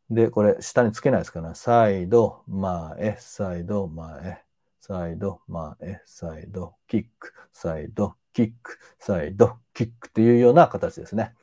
[0.10, 1.56] で、これ、下につけないですからね。
[1.56, 4.44] サイド、前、サイド、前、
[4.82, 11.34] サイド、前、サイド、キック、サイド、キック、サイド、キックっていうような形ですね。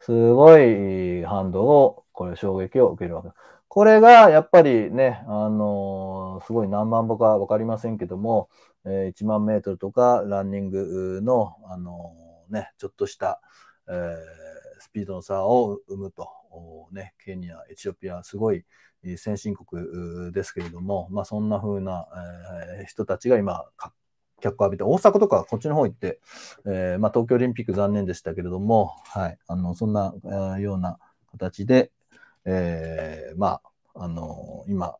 [0.00, 3.53] すごい反動を、これ衝撃を受けるわけです。
[3.74, 8.48] これがやっぱりね、あのー、すごい何万歩か分かりませんけども、
[8.84, 13.40] えー、1万メートルとかランニングの、あのー、ね、ちょっとした、
[13.88, 14.14] えー、
[14.78, 16.28] スピードの差を生むと、
[16.92, 18.64] ね、ケニア、エチオピア、すごい
[19.16, 22.06] 先進国ですけれども、まあ、そんな風な、
[22.78, 23.64] えー、人たちが今、
[24.40, 26.20] 脚光浴びて、大阪とかこっちの方行って、
[26.64, 30.14] えー、まあ、東京オリンピック残念でしたけれども、はい、あのそんな、
[30.58, 31.00] え、ような
[31.32, 31.90] 形で、
[32.44, 33.60] えー、ま
[33.94, 34.96] あ、あの今、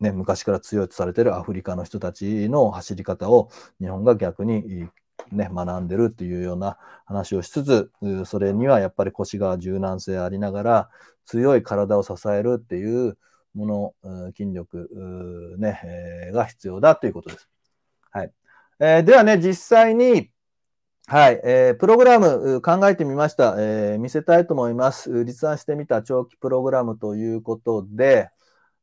[0.00, 4.88] ね、昔から強いとされてるアフリカの人たちの走り方を日本が逆に
[5.32, 7.90] ね、学んでるっていうような話をしつつ、
[8.24, 10.90] それにはやっぱり腰が柔軟性ありながら、
[11.24, 13.16] 強い体を支えるっていう
[13.54, 15.80] もの、筋力、ね、
[16.28, 17.48] え、が必要だということです。
[18.10, 18.32] はい。
[18.80, 20.30] えー、ではね、実際に、
[21.12, 23.98] はい、えー、プログラム考えてみました、えー。
[23.98, 25.24] 見せたいと思います。
[25.24, 28.30] 立案してみた長期プログラムということで、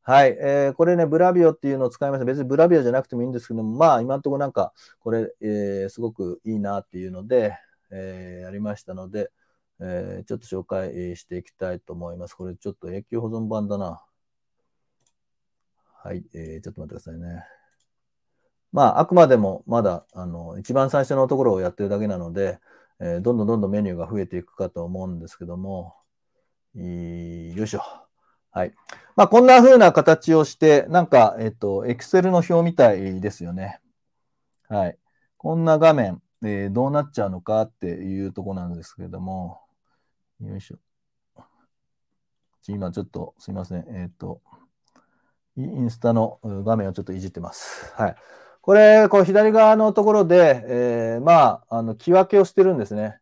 [0.01, 2.25] はい、えー、これね、ブラビオっていうのを使いました。
[2.25, 7.57] 別にブラビオじゃなくてもいいんですけども、まあ、今のところなんか、これ、えー、すごくいいなっていうので、
[7.91, 9.31] えー、やりましたので、
[9.79, 12.33] えー、ちょっと紹介していきたいと思います。
[12.33, 14.03] これちょっと永久保存版だな。
[16.03, 17.56] はい、えー、ちょっと待ってくださいね。
[18.71, 22.59] まあ、あくまでもまだ、あの、一番最初のところをやってるだけなので、
[22.99, 25.95] えー、どんどんどんどんメニューが増えていくかと思うんですけども、
[26.75, 26.83] よ
[27.63, 27.81] いしょ。
[28.51, 28.73] はい。
[29.15, 33.79] まあ、こんな風な形をして、なんか、えっと、Excel の表みたいですよね。
[34.69, 34.97] はい。
[35.37, 39.61] こんな画面、えー、どうなっちゃうのかっていうとこなんですけれども、
[40.41, 40.77] よいしょ。
[42.67, 43.85] 今ちょっとすいません。
[43.89, 44.41] えっ、と、
[45.55, 47.93] インスタの画面をちょっといじってます。
[47.95, 48.15] はい。
[48.67, 53.17] これ、こう左側のところで、えー、まあ、あの、木分けをしてるんですね。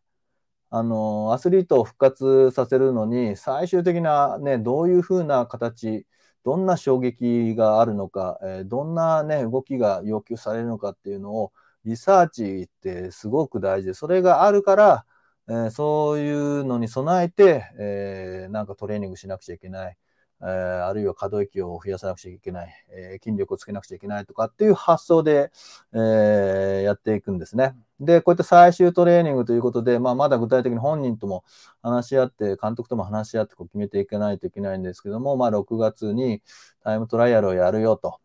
[0.70, 6.04] あの、アスリートを復活させるのに、最終的なね、どういうふうな形、
[6.44, 11.52] どんな衝撃があるのか、えー、どんなね、動きが要求されるのかっていうのを、
[11.84, 15.06] リサーチってすごく大事で、それがあるから、
[15.48, 19.96] えー、そういうのに備えて、えー、なんかトレーニングしなくちゃいけない。
[20.42, 25.50] えー、あるいは可動域を増やさなくちゃいけない、えー、筋力をつけなくちゃいけないとかっていう発想で、
[25.94, 27.74] えー、やっていくんですね。
[28.00, 31.44] で、こういった最終トレーニングということで、まあ、まだ具体的に本人とも
[31.82, 36.42] 話し合って、監督とも話し合ってこう決めていかないといけないんですけども、まあ、6月に
[36.82, 38.18] タイムトライアルをやるよと。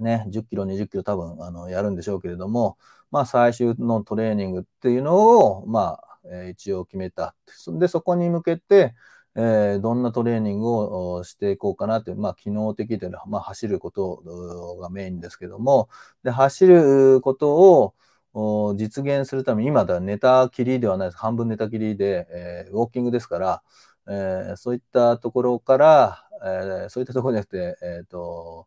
[0.00, 2.76] ね、10キロ、20キロ多分あのやるんでしょうけれども、
[3.10, 7.34] まあ、最終のトレーニングっていうのを、まあ、え一応決めた。
[7.68, 8.94] で、そこに向けて、
[9.38, 15.90] えー、どんなトレーニングをしていこうかなという、まあ、機能的というのは、まあ、走ることがメインですけども、
[16.24, 17.92] で走ること
[18.34, 21.18] を実現するために、今だ寝たきりではないです。
[21.18, 23.62] 半分寝たきりで、えー、ウォーキングですから、
[24.08, 28.66] えー、そういったところから、えー、そういったところじゃなくて、えーと、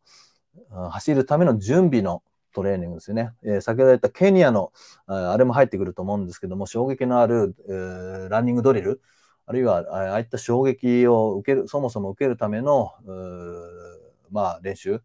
[0.91, 2.21] 走るための準備の
[2.53, 3.31] トレーニングですよね。
[3.43, 4.71] えー、先ほど言ったケニアの
[5.07, 9.01] あれも入ってくると思うんですけども、衝撃のある、えー、ランニングドリル、
[9.49, 12.91] あるいはああいった衝撃を受ける、そもそも受けるための、
[14.29, 15.01] まあ、練習、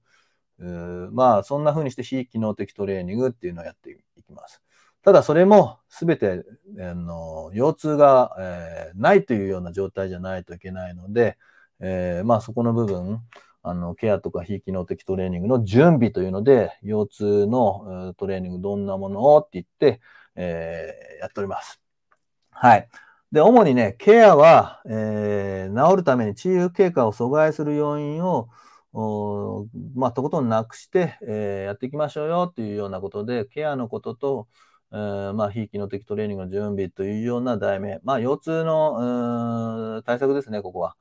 [0.59, 4.61] まあ、そんな風にして非機能的トレーニングっていうのをやっていきます。
[5.02, 6.44] ただ、それも全て、
[6.78, 11.38] あの腰痛が、えー、ないというような状態じゃないといけないので、
[11.80, 13.22] えー、まあ、そこの部分、
[13.62, 20.02] あのケアとか非機能的トレーニングの準備というので、腰痛のトレーニングどんなものをって言って、
[20.37, 21.80] えー、やっております。
[22.50, 22.88] はい。
[23.35, 28.49] で、主にね、ケアは、えー、治るために治癒経過を阻害する要因を、
[29.97, 34.49] まあ、とことんなくして、えー、やっていきましょうよというようなことで、ケアのことと、
[34.92, 40.94] え、まあ、非機能的トレーニングの準備というような題名、まあ、腰痛の対策ですね、ここは。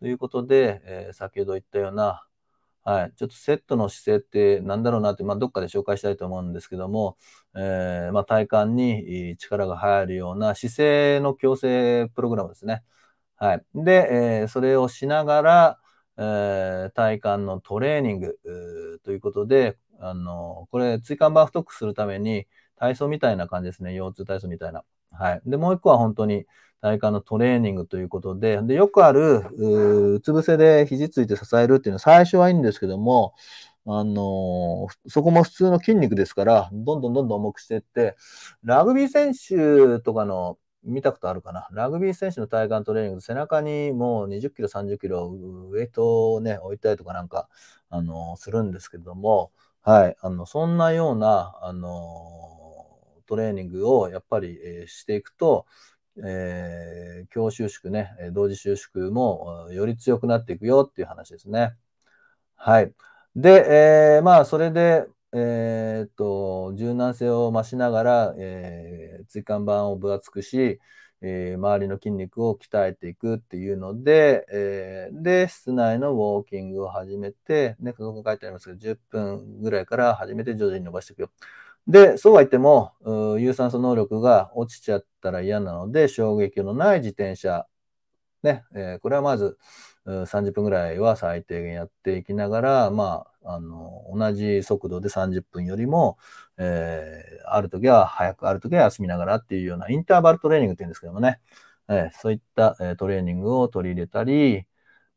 [0.00, 2.27] ということで、えー、先ほど言ったような、
[2.88, 7.18] はい、ちょっとセットの姿勢って何だろうなって、まあ、どっかで紹介したいと思うんですけども、
[7.54, 12.82] えー、まあ、体幹に力が入るような姿勢の矯正プログラムですね。
[13.36, 13.64] はい。
[13.74, 15.78] で、えー、それをしながら、
[16.16, 18.38] えー、体幹のトレーニング
[19.04, 22.46] ということで、あの、これ、椎間板太くするために
[22.76, 23.94] 体操みたいな感じですね。
[23.94, 24.82] 腰痛体操みたいな。
[25.12, 25.42] はい。
[25.46, 26.46] で、もう一個は本当に
[26.80, 29.38] 体幹のトレーニングということで、で、よくある、
[30.14, 33.34] うつ伏せで肘ついて支えるっていうのは最初はいいんですけども、
[33.86, 38.16] あのー、そこも普通の筋肉ですから、どんどんどんどん重くしていって、
[38.62, 41.68] ラグビー選手とかの見たことあるかな？
[41.72, 45.34] ラグビー選手の体幹トレーニング、背中にもう20キロ、30キロ
[45.70, 47.48] ウエイトをね、置いたりとかなんか、
[47.88, 49.52] あのー、するんですけども、
[49.82, 52.57] はい、あの、そんなような、あのー、
[53.28, 55.66] トレーニングをやっぱり、え、していくと、
[56.24, 61.74] えー、強収縮ね、同時収縮もより強くなっていくよっていう話ですね。
[62.56, 62.92] はい。
[63.36, 70.80] で、えー、まあ、それで、えー、っと、柔軟性を増しながら、えー、椎間板を分厚くし、
[71.20, 81.30] えー、周りの筋肉を鍛えていくっていうので、えー、で、室内のウォーキングを始めて、ね、ここ書いてありますけど、10分ぐらいから始めて徐々に伸ばしていくよ。
[81.88, 82.92] で、そうは言っても、
[83.38, 87.66] 有酸素能力が落ちちゃったら嫌なので、衝撃のない自転車。
[88.42, 89.58] ね、えー、これはまず
[90.06, 96.18] 30分ぐらいは最低限やっていきながら、まあ、あの、同じ速度で30分よりも、
[96.58, 101.40] えー、ある時は早く、ある時は休みながらっていうようなインターバルトレーニングって言うんですけどもね、
[101.88, 104.66] えー、そういった、えトレーニングを取り入れたり、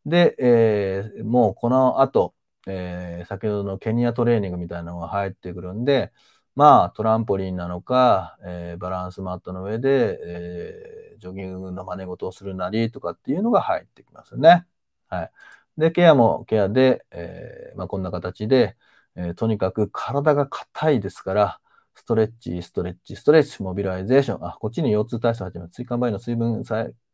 [0.06, 2.34] で、えー、もうこの後、
[2.68, 6.12] え、先ほどのケニアトレーニングみたいなのが入ってくるんで、
[6.56, 14.66] まあ、トランポリンなのか、えー、バランスマットの上で、えー、ジョギングの真似事をするなりとかっていうのが入ってきますよね。
[15.08, 15.32] はい。
[15.78, 18.76] で、ケアもケアで、えー、まあ、こんな形で、
[19.16, 21.60] えー、とにかく体が硬いですから、
[21.96, 24.46] ストレッチ、ストレッチ、ストレッチ、モビライゼーション。
[24.46, 25.76] あ、こっちに腰痛体操始めます。
[25.76, 26.64] 椎間板の水分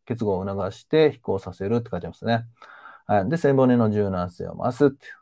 [0.05, 2.45] 結合を促して飛行させるって書いてますね。
[3.05, 3.29] はい。
[3.29, 5.13] で、背骨の柔軟性を増すっていう。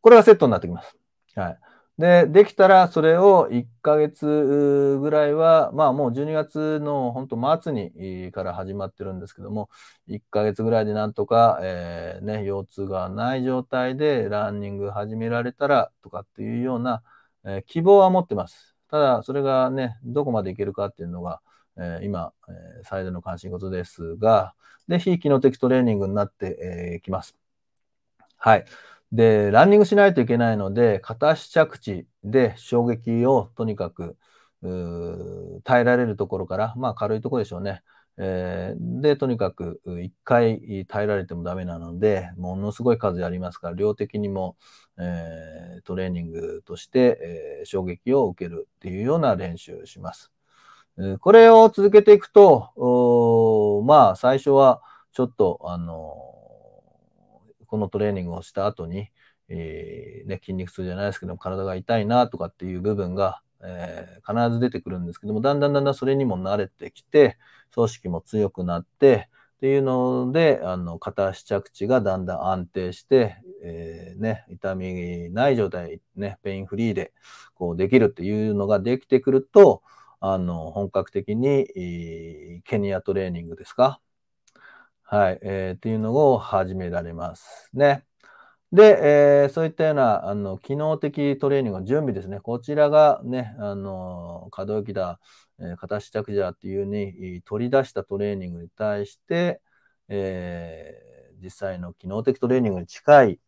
[0.00, 0.96] これがセットになってきます。
[1.34, 1.58] はい。
[1.98, 9.68] で、できたらそれを1ヶ月ぐらいは、まあもう12月の本当末にから始まってるんですけども、
[10.06, 17.02] 1ヶ月ぐらいでなんとか、えー、ね、腰痛がない状態でランニング始められたらとかっていうような、
[17.44, 18.76] えー、希望は持ってます。
[18.88, 21.40] ただ、それがね、どこまでいけるかっていうのが、
[21.76, 24.54] えー、今、え、最大の関心事ですが、
[24.86, 27.36] で、非機能的トレーニングになってき、えー、ます。
[28.36, 28.64] はい。
[29.12, 34.16] で、ランニングしないといけないので、片足着地で衝撃をとにかく
[35.64, 37.82] 耐えられるところから、まあ軽いところでしょうね。
[38.20, 44.56] えー、で、とにかく1回耐えられてもダメなので、ものすごい数やりますから、量的にも、
[44.98, 50.32] えー、トレーニングとして、えー、衝撃を受けるっていうような練習をします。
[51.20, 54.82] これを続けていくと、まあ最初は
[55.12, 56.37] ちょっと、あの
[57.68, 59.10] このトレーニングをした後に、
[59.48, 67.38] えー、ね、筋肉痛じゃないですけども、体が痛いなとかっていう部分が、えー、必ず出てくるんですけども、だんだんだんだんそれにも慣れてきて、
[67.72, 77.12] 組織も強くなって、っていうので、あの、片足着地がだんだん安定して、えー、ね、痛みない状態、ね、ペインフリーで、
[77.54, 79.82] こう、できるっていうのができてくると、
[80.20, 84.00] あの、本格的に、ケニアトレーニングですか
[85.10, 88.04] はい、えー、っていうのを始められますね。
[88.72, 92.40] で、えー、そういったような、あの、機能的トレーニングの準備ですね。
[92.40, 95.18] こちらがね、あの、可動域だ、
[95.60, 99.62] えー、片足着地だっていうに取り出したトレーニングに対して、
[100.08, 103.40] えー、実際の機能的トレーニングに近い、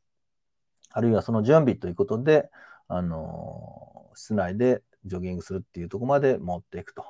[0.92, 2.48] あるいはその準備ということで、
[2.88, 7.04] あの、室内でジョギングするっていうとこまで持っていくと。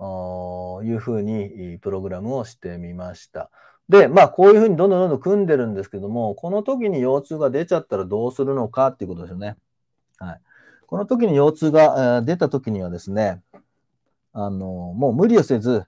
[0.00, 3.50] いうふうにプログラムをしてみました。
[3.88, 9.56] で、まあ、こういうふうにどんどんどんどん組んでるんですけども、この時に腰痛が出ちゃったらどうするのかっていうことですよね。
[10.18, 10.40] はい。
[10.86, 13.42] この時に腰痛が出た時にはですね、
[14.32, 14.58] あの、
[14.94, 15.84] もう無理をせず、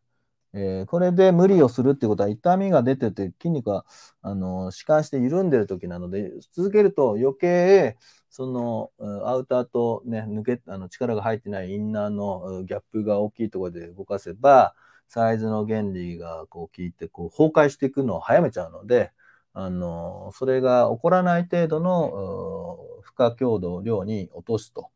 [0.53, 3.85] えー、これで無理をするってことは痛みが出てて筋肉が
[4.23, 7.99] あの弛緩して緩んでる時なので続けると余計
[8.31, 8.91] その
[9.25, 14.75] アウターと、ね、抜けあの力が入ってないインナーのギャップが大きいところで動かせば
[15.09, 19.13] サイズの原理がこう効いてこう崩壊していくのを早めちゃうので
[19.53, 24.91] あのそれが起こらない程度の負荷強度量に落とすと。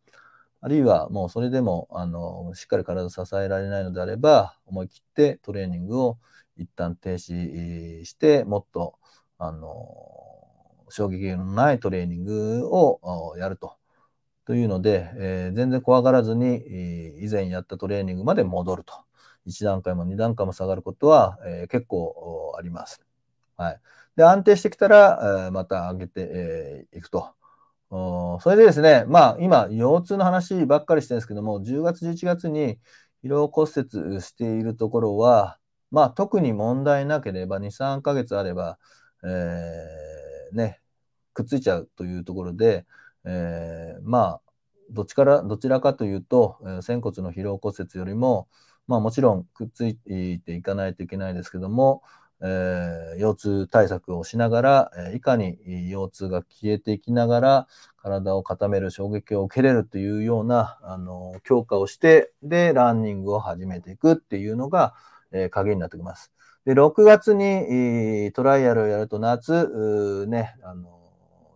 [0.62, 6.18] あるいはもうそれでもあのしっかり体を支えられないのであれば思い切ってトレーニングを
[6.58, 8.98] 一旦停止してもっと
[9.38, 10.29] あの
[10.90, 13.76] 衝撃のないトレーニングをやると。
[14.44, 18.94] というので、えー、全然怖がらずに、以前やったトレーニングまで戻ると。
[19.46, 23.00] 1段階も2段階も下がることは、えー、結構あります。
[23.56, 23.80] はい。
[24.16, 27.34] で、安定してきたら、えー、また上げてい、えー、くと。
[27.90, 32.78] それでですね、まあ今、腰痛の話ばっかりしてるんですけども、10月、11月に
[33.24, 35.58] 疲労骨折しているところは、
[35.90, 38.78] まあ特に問題なければ2、3ヶ月あれば、
[39.24, 40.79] えー、ね、
[41.34, 42.86] くっついちゃうというところで、
[43.24, 44.40] えー、まあ、
[44.90, 48.48] どっちから、どちらかというと、えー、仙骨の疲労骨折よりも、
[48.86, 52.02] まあもちろんくっついていかないといけないですけども、
[52.42, 55.58] えー、腰痛対策をしながら、え、いかに
[55.90, 57.68] 腰痛が消えていきながら、
[57.98, 64.94] 体を固める衝撃を受けれるというような、あの、強化をして、で、ランニングを始めていくっていうのが、
[65.32, 66.32] えー、鍵になってきます。
[66.64, 70.99] で、6月にトライアルをやると夏、ね、あの、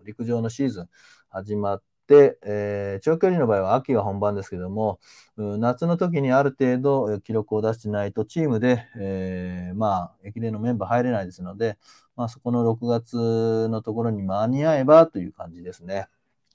[0.04, 0.88] 陸上のシーズン
[1.28, 5.00] 始まって、えー、長距離の場合は秋が本番ですけども、
[5.36, 11.78] 夏の時にある程度記録を出してないとチームで、えー、まあ、駅伝のメンバー入れないですので、
[12.16, 16.08] まあ、そこの6月のところに間に合えばという感じですね。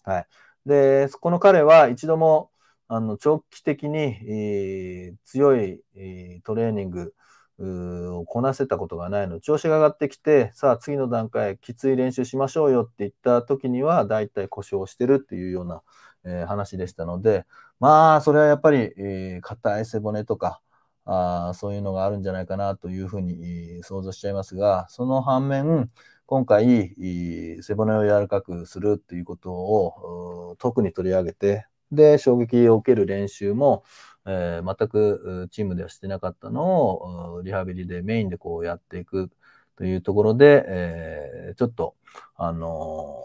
[0.04, 0.28] はい。
[0.66, 2.52] で、そこの彼は一度も
[2.88, 7.14] あの長期的に、えー、強い、えー、トレーニング
[7.62, 9.40] をこなせたことがないの。
[9.40, 15.82] 調子が上がってきてさあ次の段階きつい練習しましょうよって言った時にはだいたい故障してるっていうような、
[16.26, 17.46] えー、話でしたので
[17.80, 18.94] まあそれはやっぱり
[19.42, 20.62] 硬、ー、い背骨とか
[21.06, 25.90] あそういうのがあるんじゃないかなというふうに想像しちゃいますがその反面
[26.28, 26.94] 今回
[27.62, 33.84] 背骨を柔らかくするっていうことを特に取り上げてで衝撃を受ける練習も
[34.32, 39.32] えー、全くチームではしてなかったのをリハビリでメインでこうやっていく
[39.76, 41.96] というところで、えー、ちょっと、
[42.36, 43.24] あの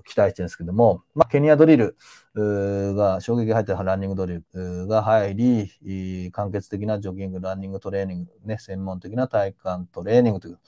[0.00, 1.96] ー、期待してるんですけども、まあ、ケニアドリル
[2.34, 10.58] が衝撃が入ったランニングドリルが入り、間欠的なジョギング、ランニングトレーニング、ね、専門的な体幹トレーニングという、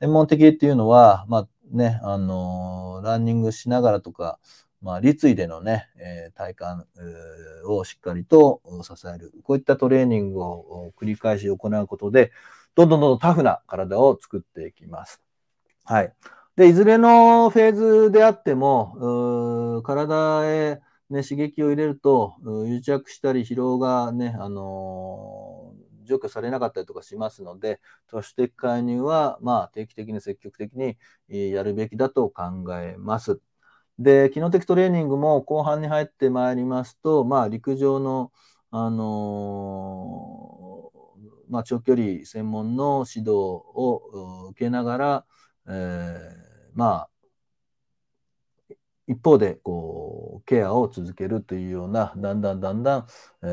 [0.00, 4.38] 専門的っていうのは、まあね、あのランニングしながらとか、
[4.80, 9.32] まあ、立位でのね、えー、体幹をしっかりと支える。
[9.42, 12.32] こういったトレーニングを繰り返し行うことで、
[12.74, 15.20] どんどんどんどんタフな体を作っていきます。
[15.84, 16.14] はい。
[16.54, 17.74] で、いずれのフェー
[18.06, 22.34] ズであっても、体へ、ね、刺激を入れると、
[22.66, 30.96] 癒着したり疲労がね、あのー、除去されなかったりとかしますので、都市的介入は、まあ、定期的に積極的に
[31.28, 32.44] やるべきだと考
[32.80, 33.40] えます。
[33.98, 38.32] で、機能的トレーニングも後半に入ってまいりますと、まあ、陸上の、
[38.70, 45.24] あのー、まあ、長距離専門の指導を受けながら、
[45.68, 46.30] えー、
[46.74, 47.10] まあ、
[49.08, 53.06] 一方でこうケアを続けるというようなだんだんだんだん、
[53.42, 53.46] え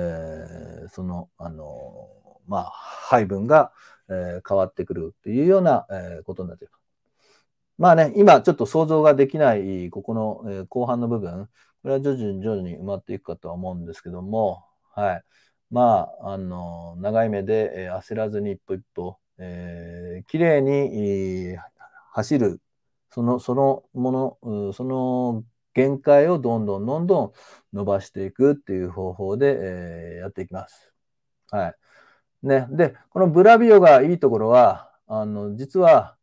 [0.85, 2.09] ー、そのあの
[2.45, 3.71] まあ配分が、
[4.09, 6.84] え、変わってくるというような、え、ことになっています。
[7.77, 11.47] まあね、今ちょっと想像ができない、ここの、えー、後半の部分、
[11.81, 15.23] これは徐々に徐々に埋まっていくかとは思うんですけども、はい。
[15.71, 20.71] まあ、あの、長い目で、えー、焦らずに一歩一歩、えー、綺麗に、
[21.51, 21.59] えー、
[22.11, 22.61] 走る、
[23.11, 27.33] その、そのもの、その限界をどんどんどんどん
[27.73, 30.93] 伸ばしていくっていう方法で、えー、やっていきます。
[31.51, 31.75] はい。
[32.43, 32.67] ね。
[32.71, 36.15] で、このブラビオがいいところは、あの、実は、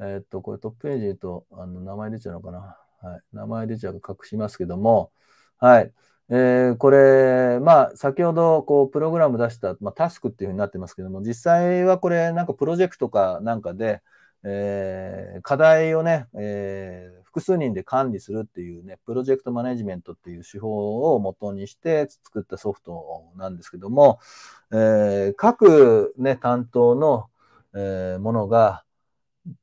[0.00, 2.76] えっと、これトップページ言うと、あの、名前出ちゃうのかな？
[3.00, 3.20] はい。
[3.32, 5.10] 名前出ちゃうか隠しますけども、
[5.58, 5.92] はい。
[6.30, 14.02] えー、これ、まあ、先ほど、こう、プログラム出した、まあ、タスクっていうふうになってますけども、実際はこれ、なんかプロジェクトかなんかで、
[14.44, 24.20] えー、課題をね、えー、複数人で管理するっていうね、プロジェクトマネジメントっていう手法を元にして作ったソフトなんですけども、
[24.70, 27.26] えー、各ね、担当の、
[27.74, 28.84] え、ものが、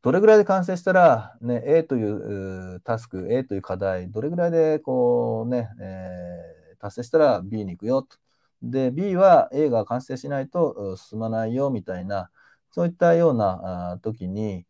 [0.02, 8.18] どれぐらいで完成したら、ね、A というタスク、A という課題、どれぐらいでこうね、えー、達成したら B に行くよと。
[8.62, 12.32] で、B は A が完成しないと進まないよみたいな、
[12.72, 14.66] そういったような時に、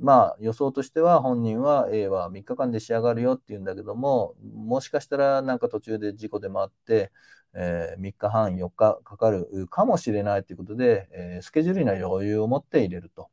[0.00, 7.12] まあ予想としては本人は A は3日間で仕上がるよっていうんだけども、もしかしたらなんか途中で事故でもあって、
[7.54, 13.30] えー、3日半、4日かかるかもしれないということで、えー、スケジュールには余裕を持って入れると。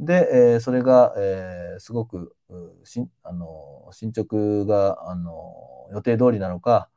[0.00, 2.34] で、え、それが、え、すごく
[2.84, 6.88] しあの進捗があの予定通りなのか、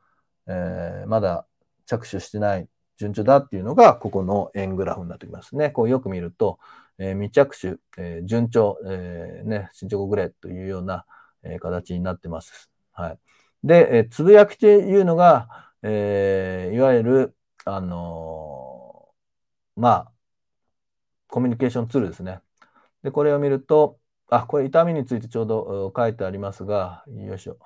[0.46, 1.46] え、まだ
[1.86, 5.68] 着手してない順調だっていうのが、ここの円グラフになってきますね。
[5.70, 6.58] こうよく見ると、
[6.98, 11.04] えー、未着手、えー、順調、えー、ね、進捗グレーというような、
[11.42, 12.70] え、形になってます。
[12.92, 13.18] はい。
[13.62, 17.36] で、え、つぶやきというのが、え、いわゆる、
[17.66, 19.08] あの、
[19.76, 20.12] まあ、
[21.28, 22.40] コミュニケーションツールですね。
[23.04, 27.58] で、これを見ると、あ、これ痛みについてちょうど書いてありますが、よいしょ。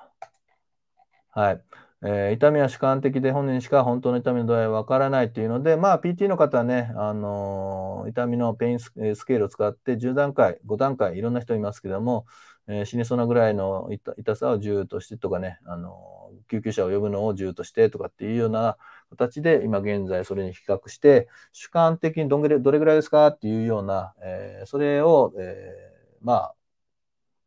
[1.30, 1.62] はい。
[2.02, 12.26] えー、痛みは主観的で本人しか本当の痛みの度合いはわからないというので、まあ、PT の方はね、あのー、痛みのペインスケールを使って10段階、5段階、いろんな人いますけども、
[12.68, 18.76] えー、死にそうなぐらいの痛さを10としてとかね、あの救急車を呼ぶのを10としてとかっていうような
[19.10, 26.54] 形で、今現在それに比較して、主観的にどんぐらいどれぐらいですかっていうような、えー、それを、えー、まあ、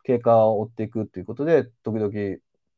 [0.03, 2.11] 経過を追っていくっていうことで、時々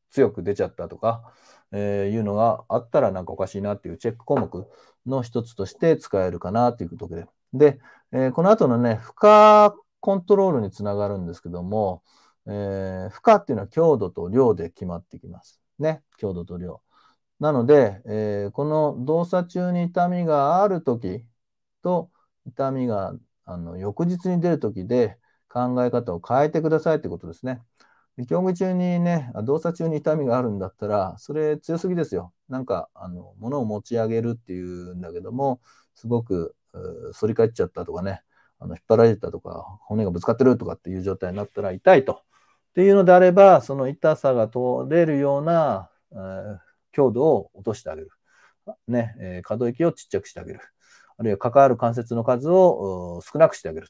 [0.09, 1.33] 強く出ちゃったとか、
[1.71, 4.67] えー、いうのがあったらなんかおかしいなっていうチェック項目
[5.07, 7.25] の一つとして使えるかなということで。
[7.53, 7.79] で、
[8.11, 12.03] えー、この後のね、負荷コントロールにつながるんですけども、
[12.45, 15.61] えー、負荷っていうのは強度と量で決まってきます。
[15.79, 16.82] ね、強度と量。
[17.43, 21.25] なので、えー、この動作中に痛みがあるとき
[21.81, 22.09] と
[22.45, 25.17] 痛みがあの翌日に出るときで
[25.49, 27.61] 考え方を変えてくださいってことですね。
[28.29, 32.31] 競技中にね、動作中に痛みがあるんだったら、それ強すぎですよ。
[32.47, 35.59] なんか、あの、物を持ち上げるっていうんだけども、
[35.95, 36.55] すごく
[37.13, 38.21] 反り返っちゃったとかね、
[38.59, 42.13] あの引っ張られたとか、骨がぶつかってるとかっていう状態になったら痛いと。
[42.13, 42.17] っ
[42.75, 48.09] ていうのであれば、その痛さが取れるような、えー、強度を落としてあげる。
[48.87, 50.61] ね、え、可動域をちっちゃくしてあげる。
[51.17, 53.89] あるいは関わる関節の数を少なくしてあげる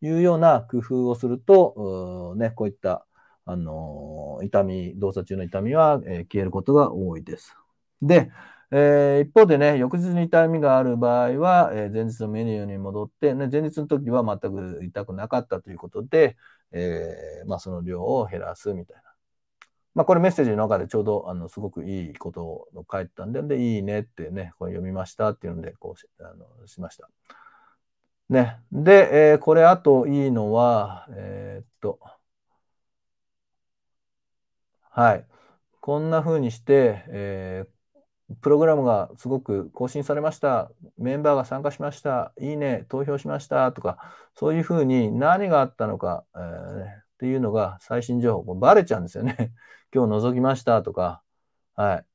[0.00, 3.06] というような工夫をすると、ね、こういった、
[3.44, 7.54] あの、痛み、動作中の痛みは、え、消えることが多いです。
[8.00, 8.30] で、
[8.70, 16.36] えー、一方でね、翌日に痛みがある場合は、えー、前日のメニューに戻って、ね、前日の時は全く痛くなかったということで、
[16.72, 19.13] えー、まあ、その量を減らすみたいな。
[19.94, 27.08] まあ、これメッセージの中でちょうどあのすごくいいことを書いてたんで、で、いいねってね、これ読みましたっていうので、こうしあのしました。
[28.28, 28.58] ね。
[28.72, 32.00] で、えー、これあといいのは、えー、っと、
[34.90, 35.26] はい。
[35.80, 40.70] こんな風にして、えー、プログラムがすごく更新されました。
[40.98, 42.32] メンバーが参加しました。
[42.40, 43.98] いいね、投票しましたとか、
[44.34, 49.52] そういうふうに何があったのか、えー、っていうのが最新情報、バレちゃうんですよね。
[49.94, 51.22] 今日覗きましたとか、
[51.76, 52.06] はい。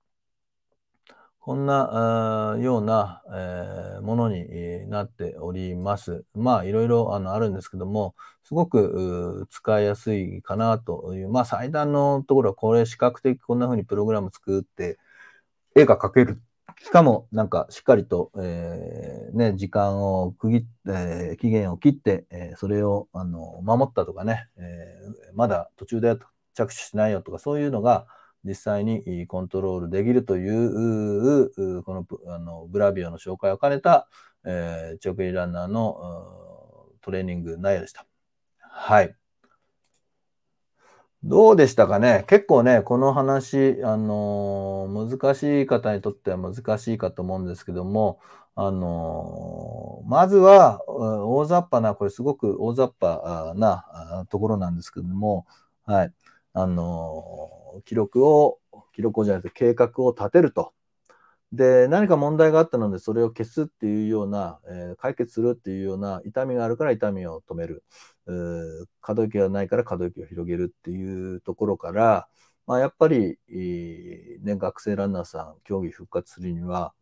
[1.39, 6.25] こんなような、えー、ものになっております。
[6.33, 14.99] まあ、いろいろあのあるんですけども、すごく使いやすいかなという、まあ、最大のところは、これ、視覚的こんな風にプログラム作って、
[15.73, 16.41] 絵が描ける。
[16.83, 24.99] しかも、なんか、しっかりと、えー、ね、時間を区切って、期限を切って、え、それを、あの、守ったとかね、え
[25.33, 26.17] まだ途中で
[26.59, 28.05] 着手しないよとか、そういうのが
[28.43, 34.07] 実際にコントロールできるという、このあのブラビオの紹介を兼ねた、
[34.45, 35.97] えー、長距離ランナーの
[37.01, 38.05] トレーニング内容でした。
[38.59, 39.15] はい。
[41.21, 42.23] どうでしたかね？
[42.27, 48.21] 結構ね、この話、あのー、難しい方にとっては難しいかと思うんですけども、
[48.55, 55.45] あのー、まずは、大雑把な、これすごく大雑把なところなんですけども、
[55.85, 56.13] はい。
[56.61, 58.59] あの、記録を、
[58.93, 60.73] 記録をじゃなくて計画を立てると。
[61.51, 67.83] で、何か問題があったので、それを消すっていうような、えー、解決するっていうような、痛みがあるから痛みを止める。
[69.01, 72.27] 可動域がないから可動域を広げるっていうところから、
[72.67, 73.39] まあ、やっぱり、
[74.43, 76.93] ね、学生ランナーさん、競技復活するには、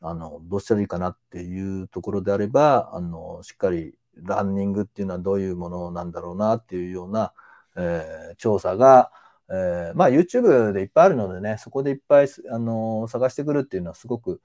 [0.00, 7.34] あの、どうしたらいいかなっていうところであれば、あの、しっかりランニングっていうのはどういうものなんだろうなっていうような、
[7.76, 9.10] えー、調査が、
[9.50, 14.40] えー、まあ YouTube でいっぱいあるのでね、そこでいっぱい、あのー、探してくるっていうのはすごく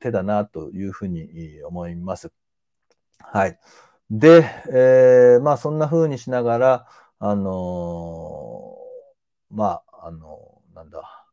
[0.00, 2.32] 手だなというふうに思います。
[3.18, 3.58] はい。
[4.10, 6.86] で、えー、まあそんな風にしながら、
[7.18, 8.76] あの
[9.50, 11.26] まあ、あのなんだ、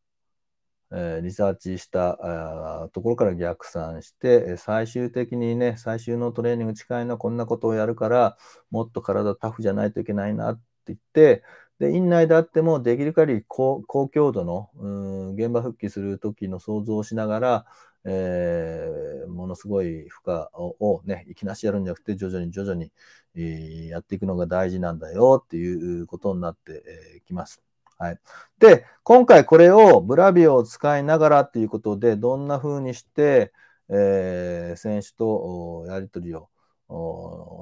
[0.92, 8.38] えリサーチしたところから逆算して、最終的にね、最終のトレーニング近いのはこんなことをやるから、
[8.72, 10.62] もっと体タフじゃないといけないなっ
[10.94, 11.44] 言って、
[11.80, 17.66] で、院内であってもできる限り高高強度の、うん、現場復帰する時の想像をしながら、
[18.06, 22.92] えー、ものすごい負荷をね、いきなしやるんじゃなくて、徐々に徐々に、
[23.36, 27.62] えー、やっていくのが大事なんだよっていうことになってき、えー、ます。
[27.98, 28.20] はい。
[28.60, 33.54] で、今回これをブラビオを使いながらっていうことで、どんな風にして、
[33.90, 36.50] えー、選手とやり取りを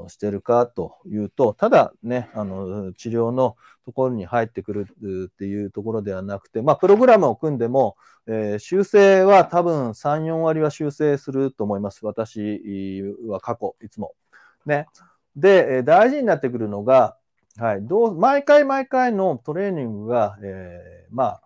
[0.10, 3.56] してるかというと、ただね、あの治療の
[3.86, 4.88] ところに入ってくる
[5.28, 7.96] っていうところではなくて、まあ、プログラムを組んでも、
[8.28, 12.06] えー、修正は多分3、4割は修正すると思います。
[12.06, 14.14] 私は過去、いつも。
[14.66, 14.88] ね。
[15.36, 17.18] で、大事になってくるのが、
[17.58, 21.42] はい、どう毎回毎回のトレーニングが、えー、まあ、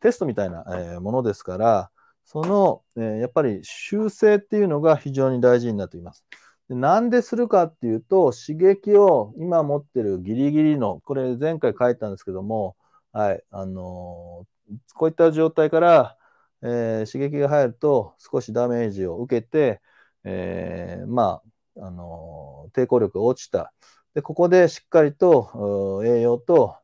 [0.00, 1.90] テストみたいな、えー、ものですから、
[2.24, 6.24] その、え、やっぱり修正っていうのが非常に大事になっています。
[6.68, 12.76] でなんでするかっていうと、刺激を今持ってるギリギリの、これ前回書いたんですけども、
[13.12, 16.16] はい、あのー、こういった状態から、
[16.62, 19.80] えー、刺激が入ると少しダメージを受けて、
[20.24, 21.42] えー、ま
[21.76, 23.72] あ、あの抵抗力が落ちた。
[24.14, 26.76] で、ここでしっかりと栄養と、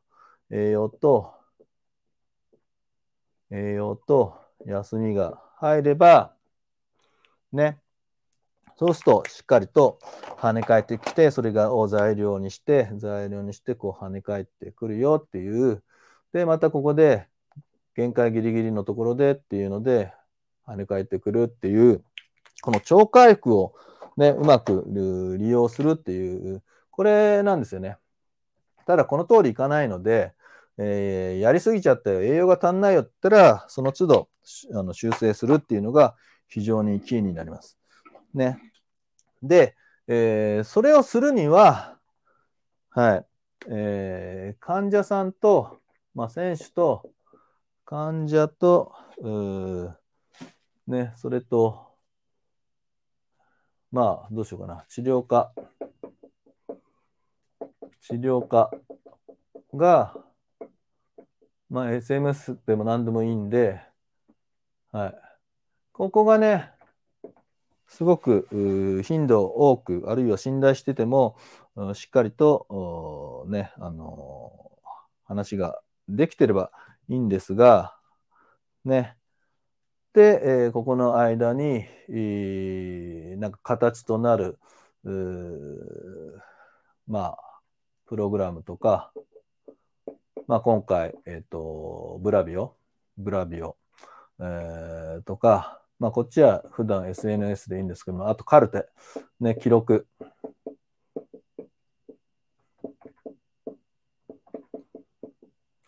[0.51, 1.33] 栄養と、
[3.51, 6.35] 栄養と休みが入れば、
[7.51, 7.79] ね、
[8.79, 9.99] そうすると、しっかりと
[10.37, 15.83] 跳ね返ってきて、それがを材料にして、材料にして、こう跳ね返ってくるよっていう。
[16.31, 17.27] で、またここで、
[17.93, 20.13] 限界ギリギリのところでっていうので、
[20.65, 22.05] 跳ね返ってくるっていう、
[22.61, 23.73] この超回復を
[24.15, 24.85] ね、うまく
[25.37, 27.97] 利用するっていう、これなんですよね。
[28.85, 30.31] ただ、この通りいかないので、
[30.77, 34.29] えー、やりすぎちゃったよ、栄養が足んないよって言ったら、その都度
[34.73, 36.15] あの修正するっていうのが
[36.47, 37.78] 非常にキーになります。
[38.33, 38.59] ね。
[39.41, 39.75] で、
[40.07, 41.97] えー、それをするには、
[42.89, 43.25] はい、
[43.69, 45.79] えー、患者さんと、
[46.15, 47.09] まあ、選手と、
[47.85, 48.93] 患者と、
[50.87, 51.89] ね、それと、
[53.91, 55.51] まあ、どうしようかな、治療科、
[58.01, 58.71] 治療科
[59.73, 60.15] が、
[61.69, 63.81] まあ、SMS でも何でもいいんで、
[64.91, 65.15] はい。
[65.91, 66.71] ここがね、
[67.89, 71.35] すごく頻度多く、あるいは信頼してても、
[71.93, 74.71] しっかりと、ね、あの
[75.25, 76.71] 話ができてれば
[77.09, 77.97] いいんですが、
[78.85, 79.17] ね。
[80.13, 84.59] で、えー、ここの間に、えー、なんか形となる、
[87.07, 87.37] まあ、
[88.05, 89.11] プログラムとか、
[90.47, 92.75] まあ、今回、えっ、ー、と、ブラビオ、
[93.17, 93.77] ブラビオ、
[94.39, 98.87] えー、とか、まあ、こっちは普段 SNS でいいんですけども、あとカルテ、
[99.41, 100.07] ね、記録。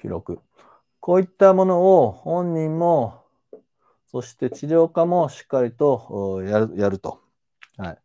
[0.01, 0.39] 記録。
[0.99, 3.23] こういったものを本人も、
[4.07, 7.21] そして治療家もしっかりとやるやると。
[7.77, 7.97] はい。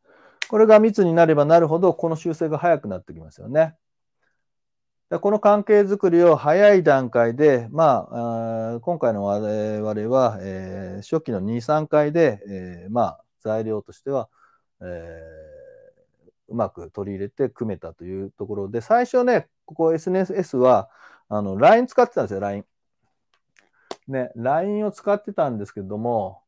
[0.48, 3.74] これが密になればなるほど、この修正が早くなってきますよね。
[5.08, 14.28] この関係づくりを早い段階で、まあ、今回の我々は、えー、初期の2、3回で、えー、まあ、材料としては、
[14.80, 20.90] えー、うまく取り入れて組めたというところで、最初ね、ここ SNS は、
[21.28, 22.64] あの、LINE 使ってたんですよ、LINE。
[24.08, 26.42] ね、LINE を使ってたんですけども、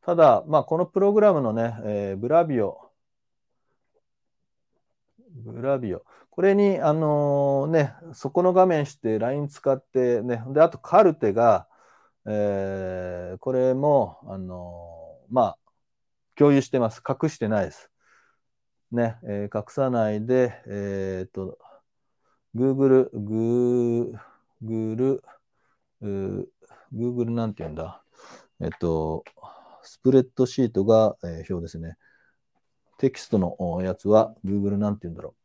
[0.00, 2.90] ただ、まあ、このプログラムのね、えー、ブラビオ、
[5.34, 6.02] ブラビオ。
[6.34, 11.68] これに、あのー、ね、そこの画面して LINE 使ってね、で、あとカルテが、
[12.26, 15.56] えー、これも、あのー、まあ、
[16.34, 17.04] 共有してます。
[17.08, 17.88] 隠してないです。
[18.90, 21.56] ね、えー、隠さないで、えっと、
[22.56, 23.10] Google、
[24.64, 25.20] Google、
[26.92, 28.02] Google なんて言うんだ？
[28.60, 29.22] えっと、
[29.82, 31.96] スプレッドシートが、え表ですね。
[32.98, 35.43] テキストのやつは Google なんて言うんだろう？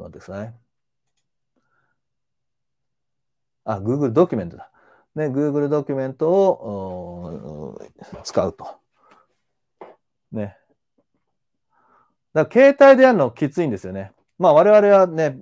[0.00, 0.54] と待ってください。
[3.64, 4.70] あ、Google ドキュメントだ。
[5.14, 7.80] ね、Google ドキュメントを
[8.24, 8.80] 使うと。
[10.32, 10.56] ね。
[12.32, 14.12] だ携帯でやるのきついんですよね。
[14.38, 15.36] まあ我々はね、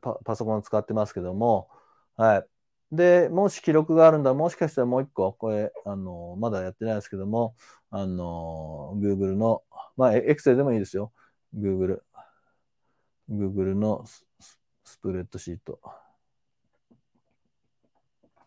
[0.00, 1.68] パパソコンを使ってますけども、
[2.16, 2.46] はい。
[2.92, 7.54] で、もし記録があるんだ、もしかしたらもう一個、これ、あの、まだやってないですけども、
[7.90, 9.62] あの、Google の、
[9.96, 11.12] まあ、Excel でもいいですよ。
[11.54, 12.00] Google。
[13.30, 14.04] Google の
[14.84, 15.80] スプレッドシート。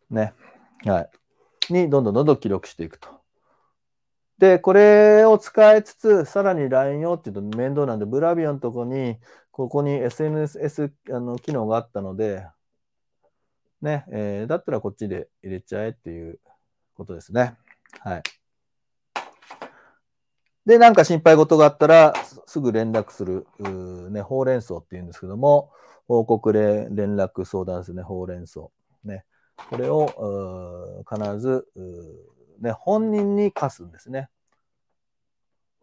[0.09, 0.33] ね。
[0.85, 1.01] は
[1.69, 1.73] い。
[1.73, 3.09] に、どんどんどんどん記録していくと。
[4.37, 9.17] で、これを使いつつ、さらに LINE をっていうと面倒なんで、ブラビオのとこに、
[9.51, 12.45] ここに SNS あの機能があったので、
[13.81, 16.39] ね、えー、だったらこっちで入れちゃえっていう
[16.95, 17.55] ことですね。
[17.99, 18.23] はい。
[20.65, 22.13] で、なんか心配事があったら、
[22.45, 23.45] すぐ連絡する、
[24.11, 25.71] ね、ほうれん草っていうんですけども、
[26.07, 28.69] 報告で連絡相談ですね、ほうれん草。
[29.03, 29.25] ね。
[29.69, 31.67] これを必ず、
[32.59, 34.29] ね、本人に課すんですね。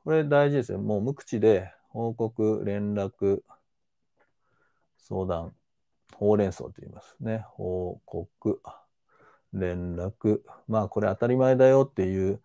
[0.04, 0.78] これ大事ですよ。
[0.78, 3.42] もう無口で報告、連絡、
[4.98, 5.54] 相談、
[6.14, 7.44] ほうれん草と言いますね。
[7.48, 8.62] 報告、
[9.52, 10.40] 連絡。
[10.68, 12.40] まあこれ当たり前だよっていう、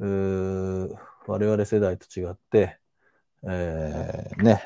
[0.00, 0.96] う
[1.30, 2.76] 我々世代と違って、
[3.44, 4.62] えー、ね、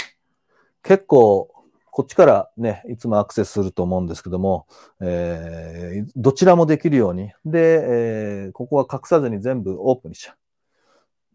[0.83, 1.51] 結構、
[1.91, 4.67] こっちからね、いつもアクセスすると思うんですけども、
[5.01, 7.31] えー、どちらもできるように。
[7.45, 10.35] で、えー、ここは隠さずに全部オープンにしちゃ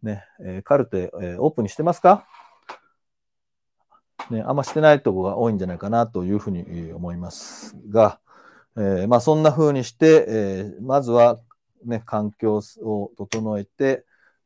[0.03, 0.05] う。
[0.05, 2.25] ね、えー、カルテ、えー、オープンにしてますか？
[4.32, 8.19] ね、あんましてないとこが多いんじゃないかなというふうに思いますが、
[8.75, 11.39] えー、まあそんなふうにして、えー、まずは
[11.86, 14.03] ね、環境を整えて、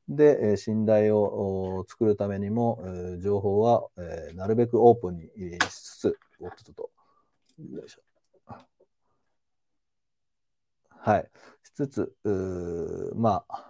[0.10, 2.84] で、信頼を作るためにも、
[3.22, 3.88] 情報は
[4.36, 5.24] なるべくオープンに
[5.70, 6.90] しつつ、おっとと
[7.72, 8.02] よいしょ。
[10.90, 11.30] はい。
[11.64, 13.66] しつつ、まあ、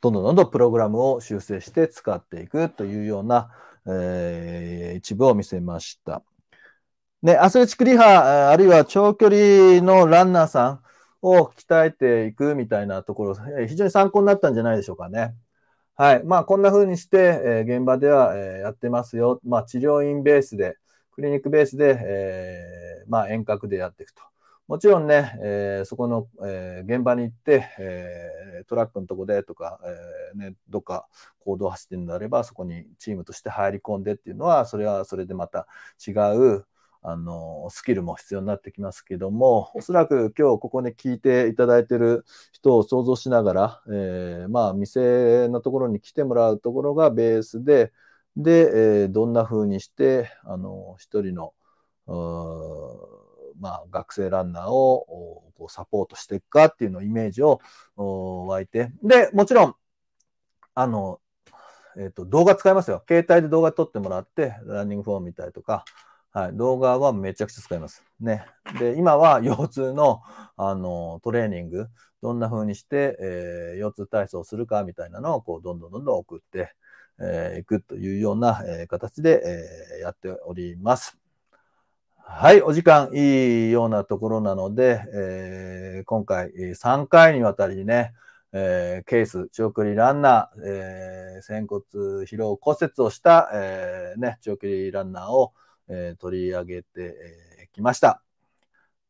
[0.00, 3.50] どんどんどんどんプログラムを修正して使っていくというような、
[3.86, 6.22] えー、一部を見せました。
[7.22, 10.80] ね、アスレチックリハ、あるいは長距離のランナーさん、
[11.22, 13.34] を鍛えていくみたいなところ、
[13.66, 15.34] 非常に参考になったんじゃないでしょうかね。
[15.94, 16.24] はい。
[16.24, 19.40] まあ、こんな風にして、えー、現場では、えー、やってますよ。
[19.44, 20.78] まあ、治療院ベースで、
[21.12, 24.22] クリニックベースで、えー、まあ、遠隔でやっていくと。
[24.66, 31.06] もちろんね、えー、そこの、えー、現場に行って、えー、トラックのとこでとか、えーね、どっか
[31.40, 35.66] 行動を走ってるんであれば、そこにチームとして入り込んでっていうのは、それはそれでまた
[36.06, 36.64] 違う、
[37.02, 47.92] あのスキルも必要になってきますけども、おそらく今日ここで聞いていただいてる人を想像しながら、えー、まあ店のところに来てもらうところがベースで、
[48.36, 51.54] で、えー、どんな風にして、あの一人の
[53.60, 57.60] まあ、学生ランナーをこうサポートしていくかっていうのをイメージを
[57.96, 59.74] 湧いて、で、もちろん、
[60.74, 61.20] あの、
[61.96, 63.04] えっ、ー、と、動画使いますよ。
[63.06, 65.84] 携帯で動画撮ってもらって、ランニングフォーム見たりとか、
[66.32, 68.04] はい、動画はめちゃくちゃ使います。
[68.20, 68.44] ね。
[68.78, 70.22] で、今は腰痛の、
[70.56, 71.88] あの、トレーニング、
[72.22, 76.72] どんな風にして、えー、腰痛体操するかみたいなのを、こう、どんどんどんどん送って、
[77.18, 79.42] えー、いくというような、えー、形で、
[79.98, 81.18] えー、やっております。
[82.16, 88.12] はい、お時間いいようなところなので、えー、今回3回にわたりね、
[88.52, 91.82] えー、ケース、長距離ランナー、えー、仙骨
[92.24, 95.54] 疲労骨折をした、えーね、長距離ランナーを、
[95.90, 98.22] えー、取り上げて、えー、ました。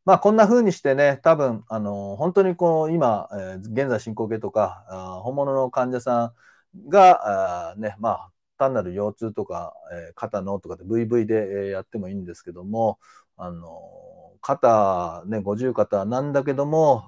[0.05, 6.33] まあ、こんな風にしてね、多分、あの本当にこう今、えー、現在進行形とかあ、本物の患者さ
[6.77, 12.99] んが、あね、まあ、単なる腰痛とか、えー、肩のとかで VV で、えー、やってもいいんですけども、
[13.37, 17.05] あの肩、ね、五十肩なんだけども、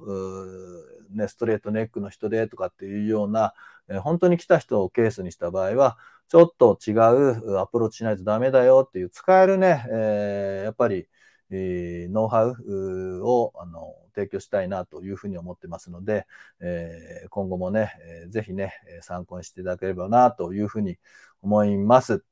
[1.15, 3.55] ね、ストレートネックの人でとかっていうような、
[3.89, 5.99] えー、本当に来た人をケースにした場合は、
[6.33, 11.07] ちょっと違うアプローチしないとダメだよっていう使えるね、えー、やっぱり、
[11.51, 16.27] えー、ノウハウをあの提供したいなというふうに思ってますので、
[16.61, 17.93] えー、今後もね、
[18.25, 18.73] えー、ぜひね、
[19.03, 20.97] 参考にしていただければなというふうに
[21.43, 22.25] 思います。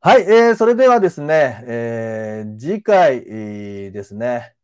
[0.00, 4.54] はい、えー、それではですね、えー、次回、ですね、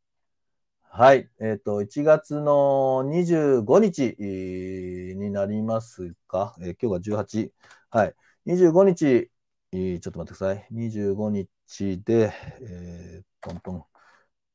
[0.88, 7.50] はい、えっ、ー、と、1月の25日になりますか、えー、今日が18、
[7.92, 8.14] はい、
[8.46, 9.32] 25日、
[9.72, 13.84] ちょっと待ってください、25日で、えー、トントン、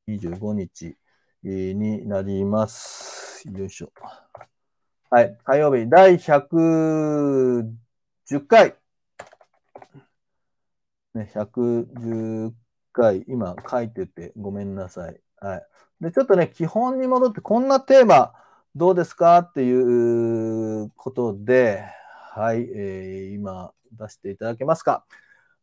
[0.07, 0.95] 25日
[1.43, 3.43] になります。
[3.51, 3.91] よいしょ。
[5.09, 8.77] はい、火曜日、第110回。
[11.13, 12.53] ね、110
[12.93, 15.19] 回、今書いててごめんなさい。
[15.41, 15.67] はい。
[15.99, 18.31] で、ちょっとね、基本に戻って、こんなテーマ
[18.75, 19.39] どうですか？
[19.39, 21.83] っていうことで、
[22.37, 25.05] はい、えー、今出していただけますか？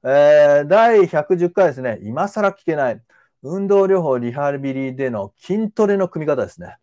[0.02, 3.02] えー、第110回ですね、今更聞けない、
[3.42, 6.78] 運動療法リハビリでの筋トレの組み方ですね。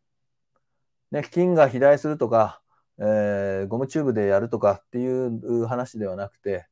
[1.09, 2.61] ね、筋が肥大するとか、
[2.99, 6.67] えー、ゴムチューブでやるとかっていう話ではなくて、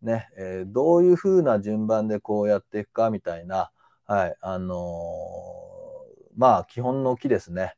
[0.00, 3.72] ね、えー、どういうふうな順番でこうやっていくかみたいな、
[4.06, 4.78] はい、あのー、
[6.36, 7.74] まあ、基本の木ですね。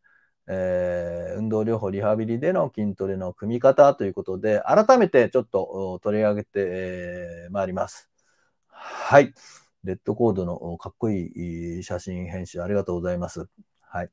[0.48, 8.10] えー、運動療法リハビリでの筋トレの組み方ということで、改めてちょっと取り上げてま、えー、いります。
[8.68, 9.32] はい。
[9.84, 13.48] レッドコードのかっこいい写真編集ありがとうございます。
[13.80, 14.10] はい。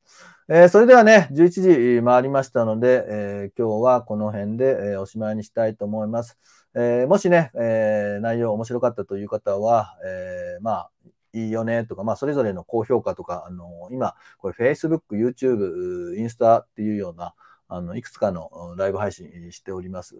[0.48, 6.38] えー、それではね、11時回りましたので、えー、今日はこの辺で、え、おしまいにしたいと思います。
[6.74, 10.90] えもしね、え内容面白かったという方は、えまあ、
[11.32, 17.34] いいよねとか、まあ、それぞれの高評価とか、あの今、これ Facebook、YouTube、インスタっていうような、
[17.72, 20.16] あのいくつかのライブ配信しております。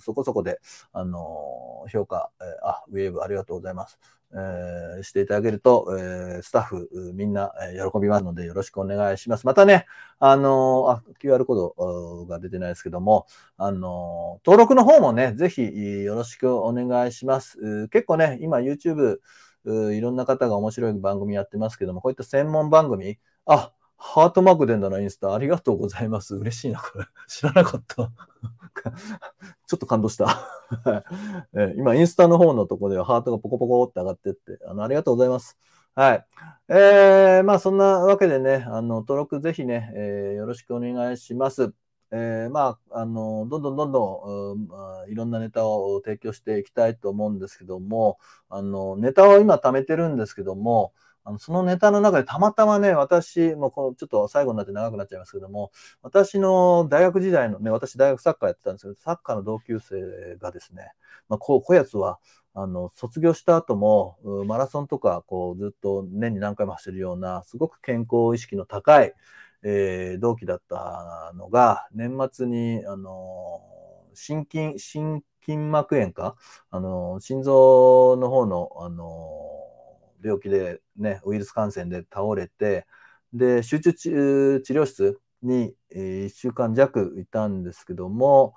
[0.00, 0.60] そこそこで、
[0.92, 3.98] あの評価、えあ、ウェーブありがとうございます。
[4.32, 7.52] えー、していただけると、えー、スタッフみんな、
[7.92, 9.46] 喜びますのでよろしくお願いします。
[9.46, 9.86] またね、
[10.20, 15.62] あのー、あ、QR コードが出てないですけども、あの、登録の方もね、ぜひ
[16.02, 17.88] よろしくお願いします。
[17.88, 19.18] 結構ね、今 YouTube、
[19.64, 25.34] いろんな方が面白い番組やってますけども、こういった専門番組、あ、ハートマークでんだな、インスタ。
[25.34, 26.34] ありがとうございます。
[26.34, 27.04] 嬉しいな、これ。
[27.28, 28.10] 知らなかった。
[29.66, 30.48] ちょっと感動した
[31.54, 31.74] え。
[31.76, 35.58] 今、インスタの方のとこではハートがポコポコって上がってって、あの、ありがとうございます。
[35.94, 36.26] はい。
[36.68, 41.74] えー、まあ、そんなわけでね、あの、登録ぜひね、えー、よろしくお願いします。
[42.12, 50.92] えー、まあ、あの、どんどんどんどん、まあ、いろんなネタを提供していきたいと思うんですけども、あの、ネタを今貯めてるんですけども、
[51.22, 55.70] あのそのネタの中でたまたまね、私、もうこのちょっと最後になって長くなっちゃいますけども、
[56.02, 60.92] 私の大学時代のね、私大学サッカーやってたんですけど、サッカーの同級生がですね、
[61.28, 62.18] まあ、こう、こやつは、
[62.54, 69.14] あの、卒業した後も、マラソンとか、こう、ずっと年に何回も走るような、すごく健康意識の高い、
[69.62, 73.60] えー、同期だったのが、年末に、あの、
[74.14, 76.36] 心筋、心筋膜炎か？
[76.70, 79.06] あの、心臓の方の、あの、
[80.22, 82.86] 病気でね、ウイルス感染で倒れて、
[83.32, 83.92] で、集中
[84.62, 88.54] 治療室に、え、1週間弱いたんですけども、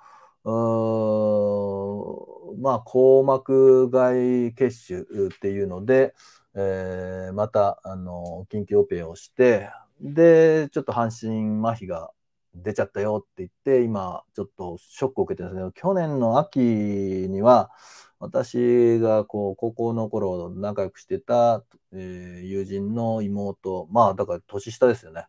[2.60, 6.14] まあ、硬膜外血腫っていうので、
[6.54, 9.70] えー、また、あの、緊急オペをして、
[10.00, 12.10] で、ちょっと半身麻痺が
[12.54, 17.70] 出ちゃったよって言って、今、ちょっとショックを受けてるんですけど、去年の秋には、
[18.20, 25.26] 私がこう高校の頃仲良くしてた、えー、友人の妹、まあだから年下ですよね。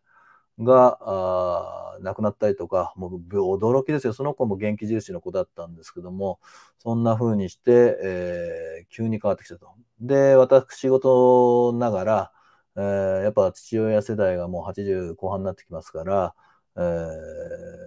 [0.58, 4.12] があ亡くなったりとか、もう驚きですよ。
[4.14, 6.40] その子も元気印の子だったんですけども、
[6.78, 9.68] そんな風にして、えー、急に変わってきたと。
[10.00, 12.32] で、私仕事ながら、
[12.76, 16.34] えー、やっぱ父親世代がもう80後半になってきますから、
[16.76, 16.84] えー、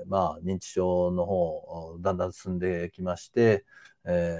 [0.07, 3.65] まあ認知症の方、だんだん進んできまして、
[4.05, 4.39] え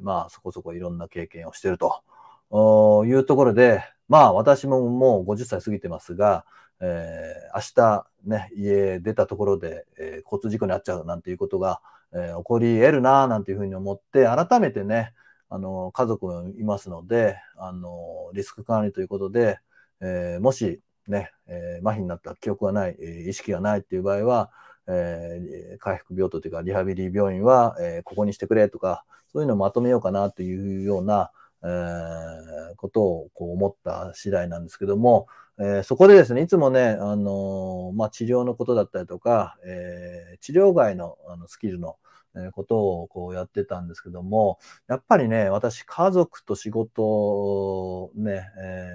[0.00, 6.44] ー、まあそこそこいろんな経験をしてるというところで、まあ私ももう50歳過ぎてますが、
[6.80, 11.80] えー、明日ね、家出たところで、えー、交通事故に遭っちゃうなんていうことが、
[12.12, 15.12] えー、起こり得るななんていうふうに思って、改めてね、
[15.50, 19.60] あの、家族もいますので、あの、リスク管理ということで、
[20.04, 24.50] えー、もしね、えー、麻痺になった記憶がないえ、意識がないっていう場合は、
[24.86, 31.30] えー、回復病棟というかリハビリ病院は、えー、ここにしてくれとか、そういうのをまとめようかなというような、
[31.62, 35.26] えー、ことをこう思った次第なんですけども、
[35.58, 41.96] えー、そこでですね、いつもね、あのまあ、治療のことだったりとか、えー、治療外のあのスキルの、
[42.36, 48.88] えことをこうやってたんですけども、やっぱりね、私、家族と仕事、ね、え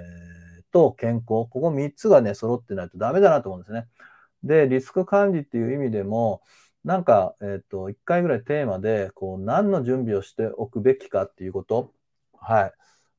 [0.48, 3.88] ー、と健康、ここ3つがね、揃ってないとダメだなと思うんですね。
[4.42, 6.42] で、リスク管理っていう意味でも、
[6.84, 11.92] なんか、えっ、ー、と、1回ぐらいテーマで、こう、何の準備をしておくべきかっていうこと。
[12.38, 12.72] はい。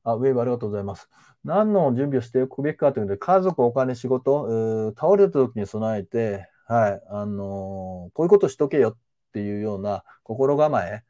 [0.04, 1.08] あ、ウェーブありがとうございます。
[1.44, 8.96] 何の準備をしておくべきかというので、家族、お金、仕事、倒れた時に備えて、はい、あのー、こういうことしとけよっ
[9.32, 11.02] ていうような心構え、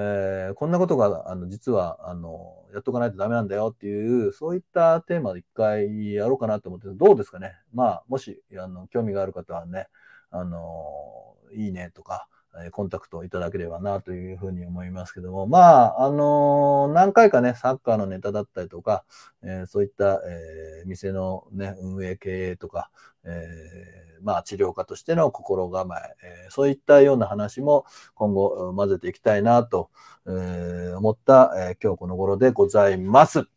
[0.00, 7.56] えー、こんなことが、あの、実は、あの、やっとかないとダメなんだよっていう、そういったテーマで一回やろうかなと思って、どうですかね？
[7.74, 9.88] まあ、もし、あの、興味がある方はね、
[10.30, 12.28] あの、いいねとか、
[12.72, 19.04] コンタクトいただければなというふうに思いますけども、まあ、あの、何回かね、サッカーのネタだったりとか、
[19.42, 22.90] えー、そういった、えー、店のね、運営経営とか、
[23.24, 23.28] え
[24.22, 29.90] まあ、治療家としての心構ええそういったような話も今後混ぜていきたいなと、
[30.26, 33.48] え思った、え今日この頃でございます。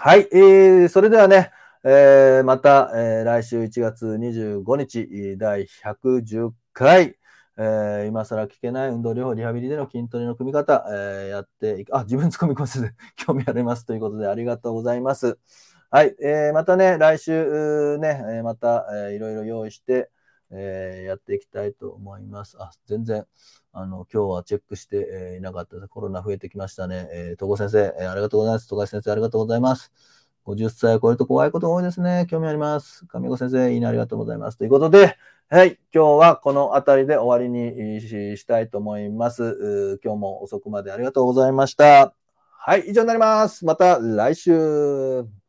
[0.00, 1.50] はい、えー、それではね、
[1.84, 7.16] えー、また、えー、来週1月25日、第110回、
[7.56, 15.38] えー、今更聞けない運動療法リハビリでの筋トレの組み方、えー、やっていく、あ、自分ツッコミコースで興味ありますということでありがとうございます。
[15.90, 20.10] はい、えー、またね、来週ね、えまた、えー、いろいろ用意して、
[20.50, 22.58] えやっていきたいと思います。
[22.60, 23.26] あ、全然、
[23.72, 25.76] あの、今日はチェックして、えいなかった。
[25.88, 27.08] コロナ増えてきましたね。
[27.10, 28.68] えー、戸先生、えありがとうございます。
[28.68, 29.90] 戸越先生、ありがとうございます。
[30.44, 32.26] 50歳を超えると怖いこと多いですね。
[32.28, 33.06] 興味あります。
[33.06, 34.58] 上子先生、いいね、ありがとうございます。
[34.58, 35.16] ということで、
[35.48, 35.78] はい。
[35.94, 38.00] 今日はこの辺りで終わりに
[38.36, 39.98] したいと思います。
[40.04, 42.14] 今日も遅くまでありがとうございました。
[42.50, 42.80] はい。
[42.88, 43.64] 以上になります。
[43.64, 45.47] また来週。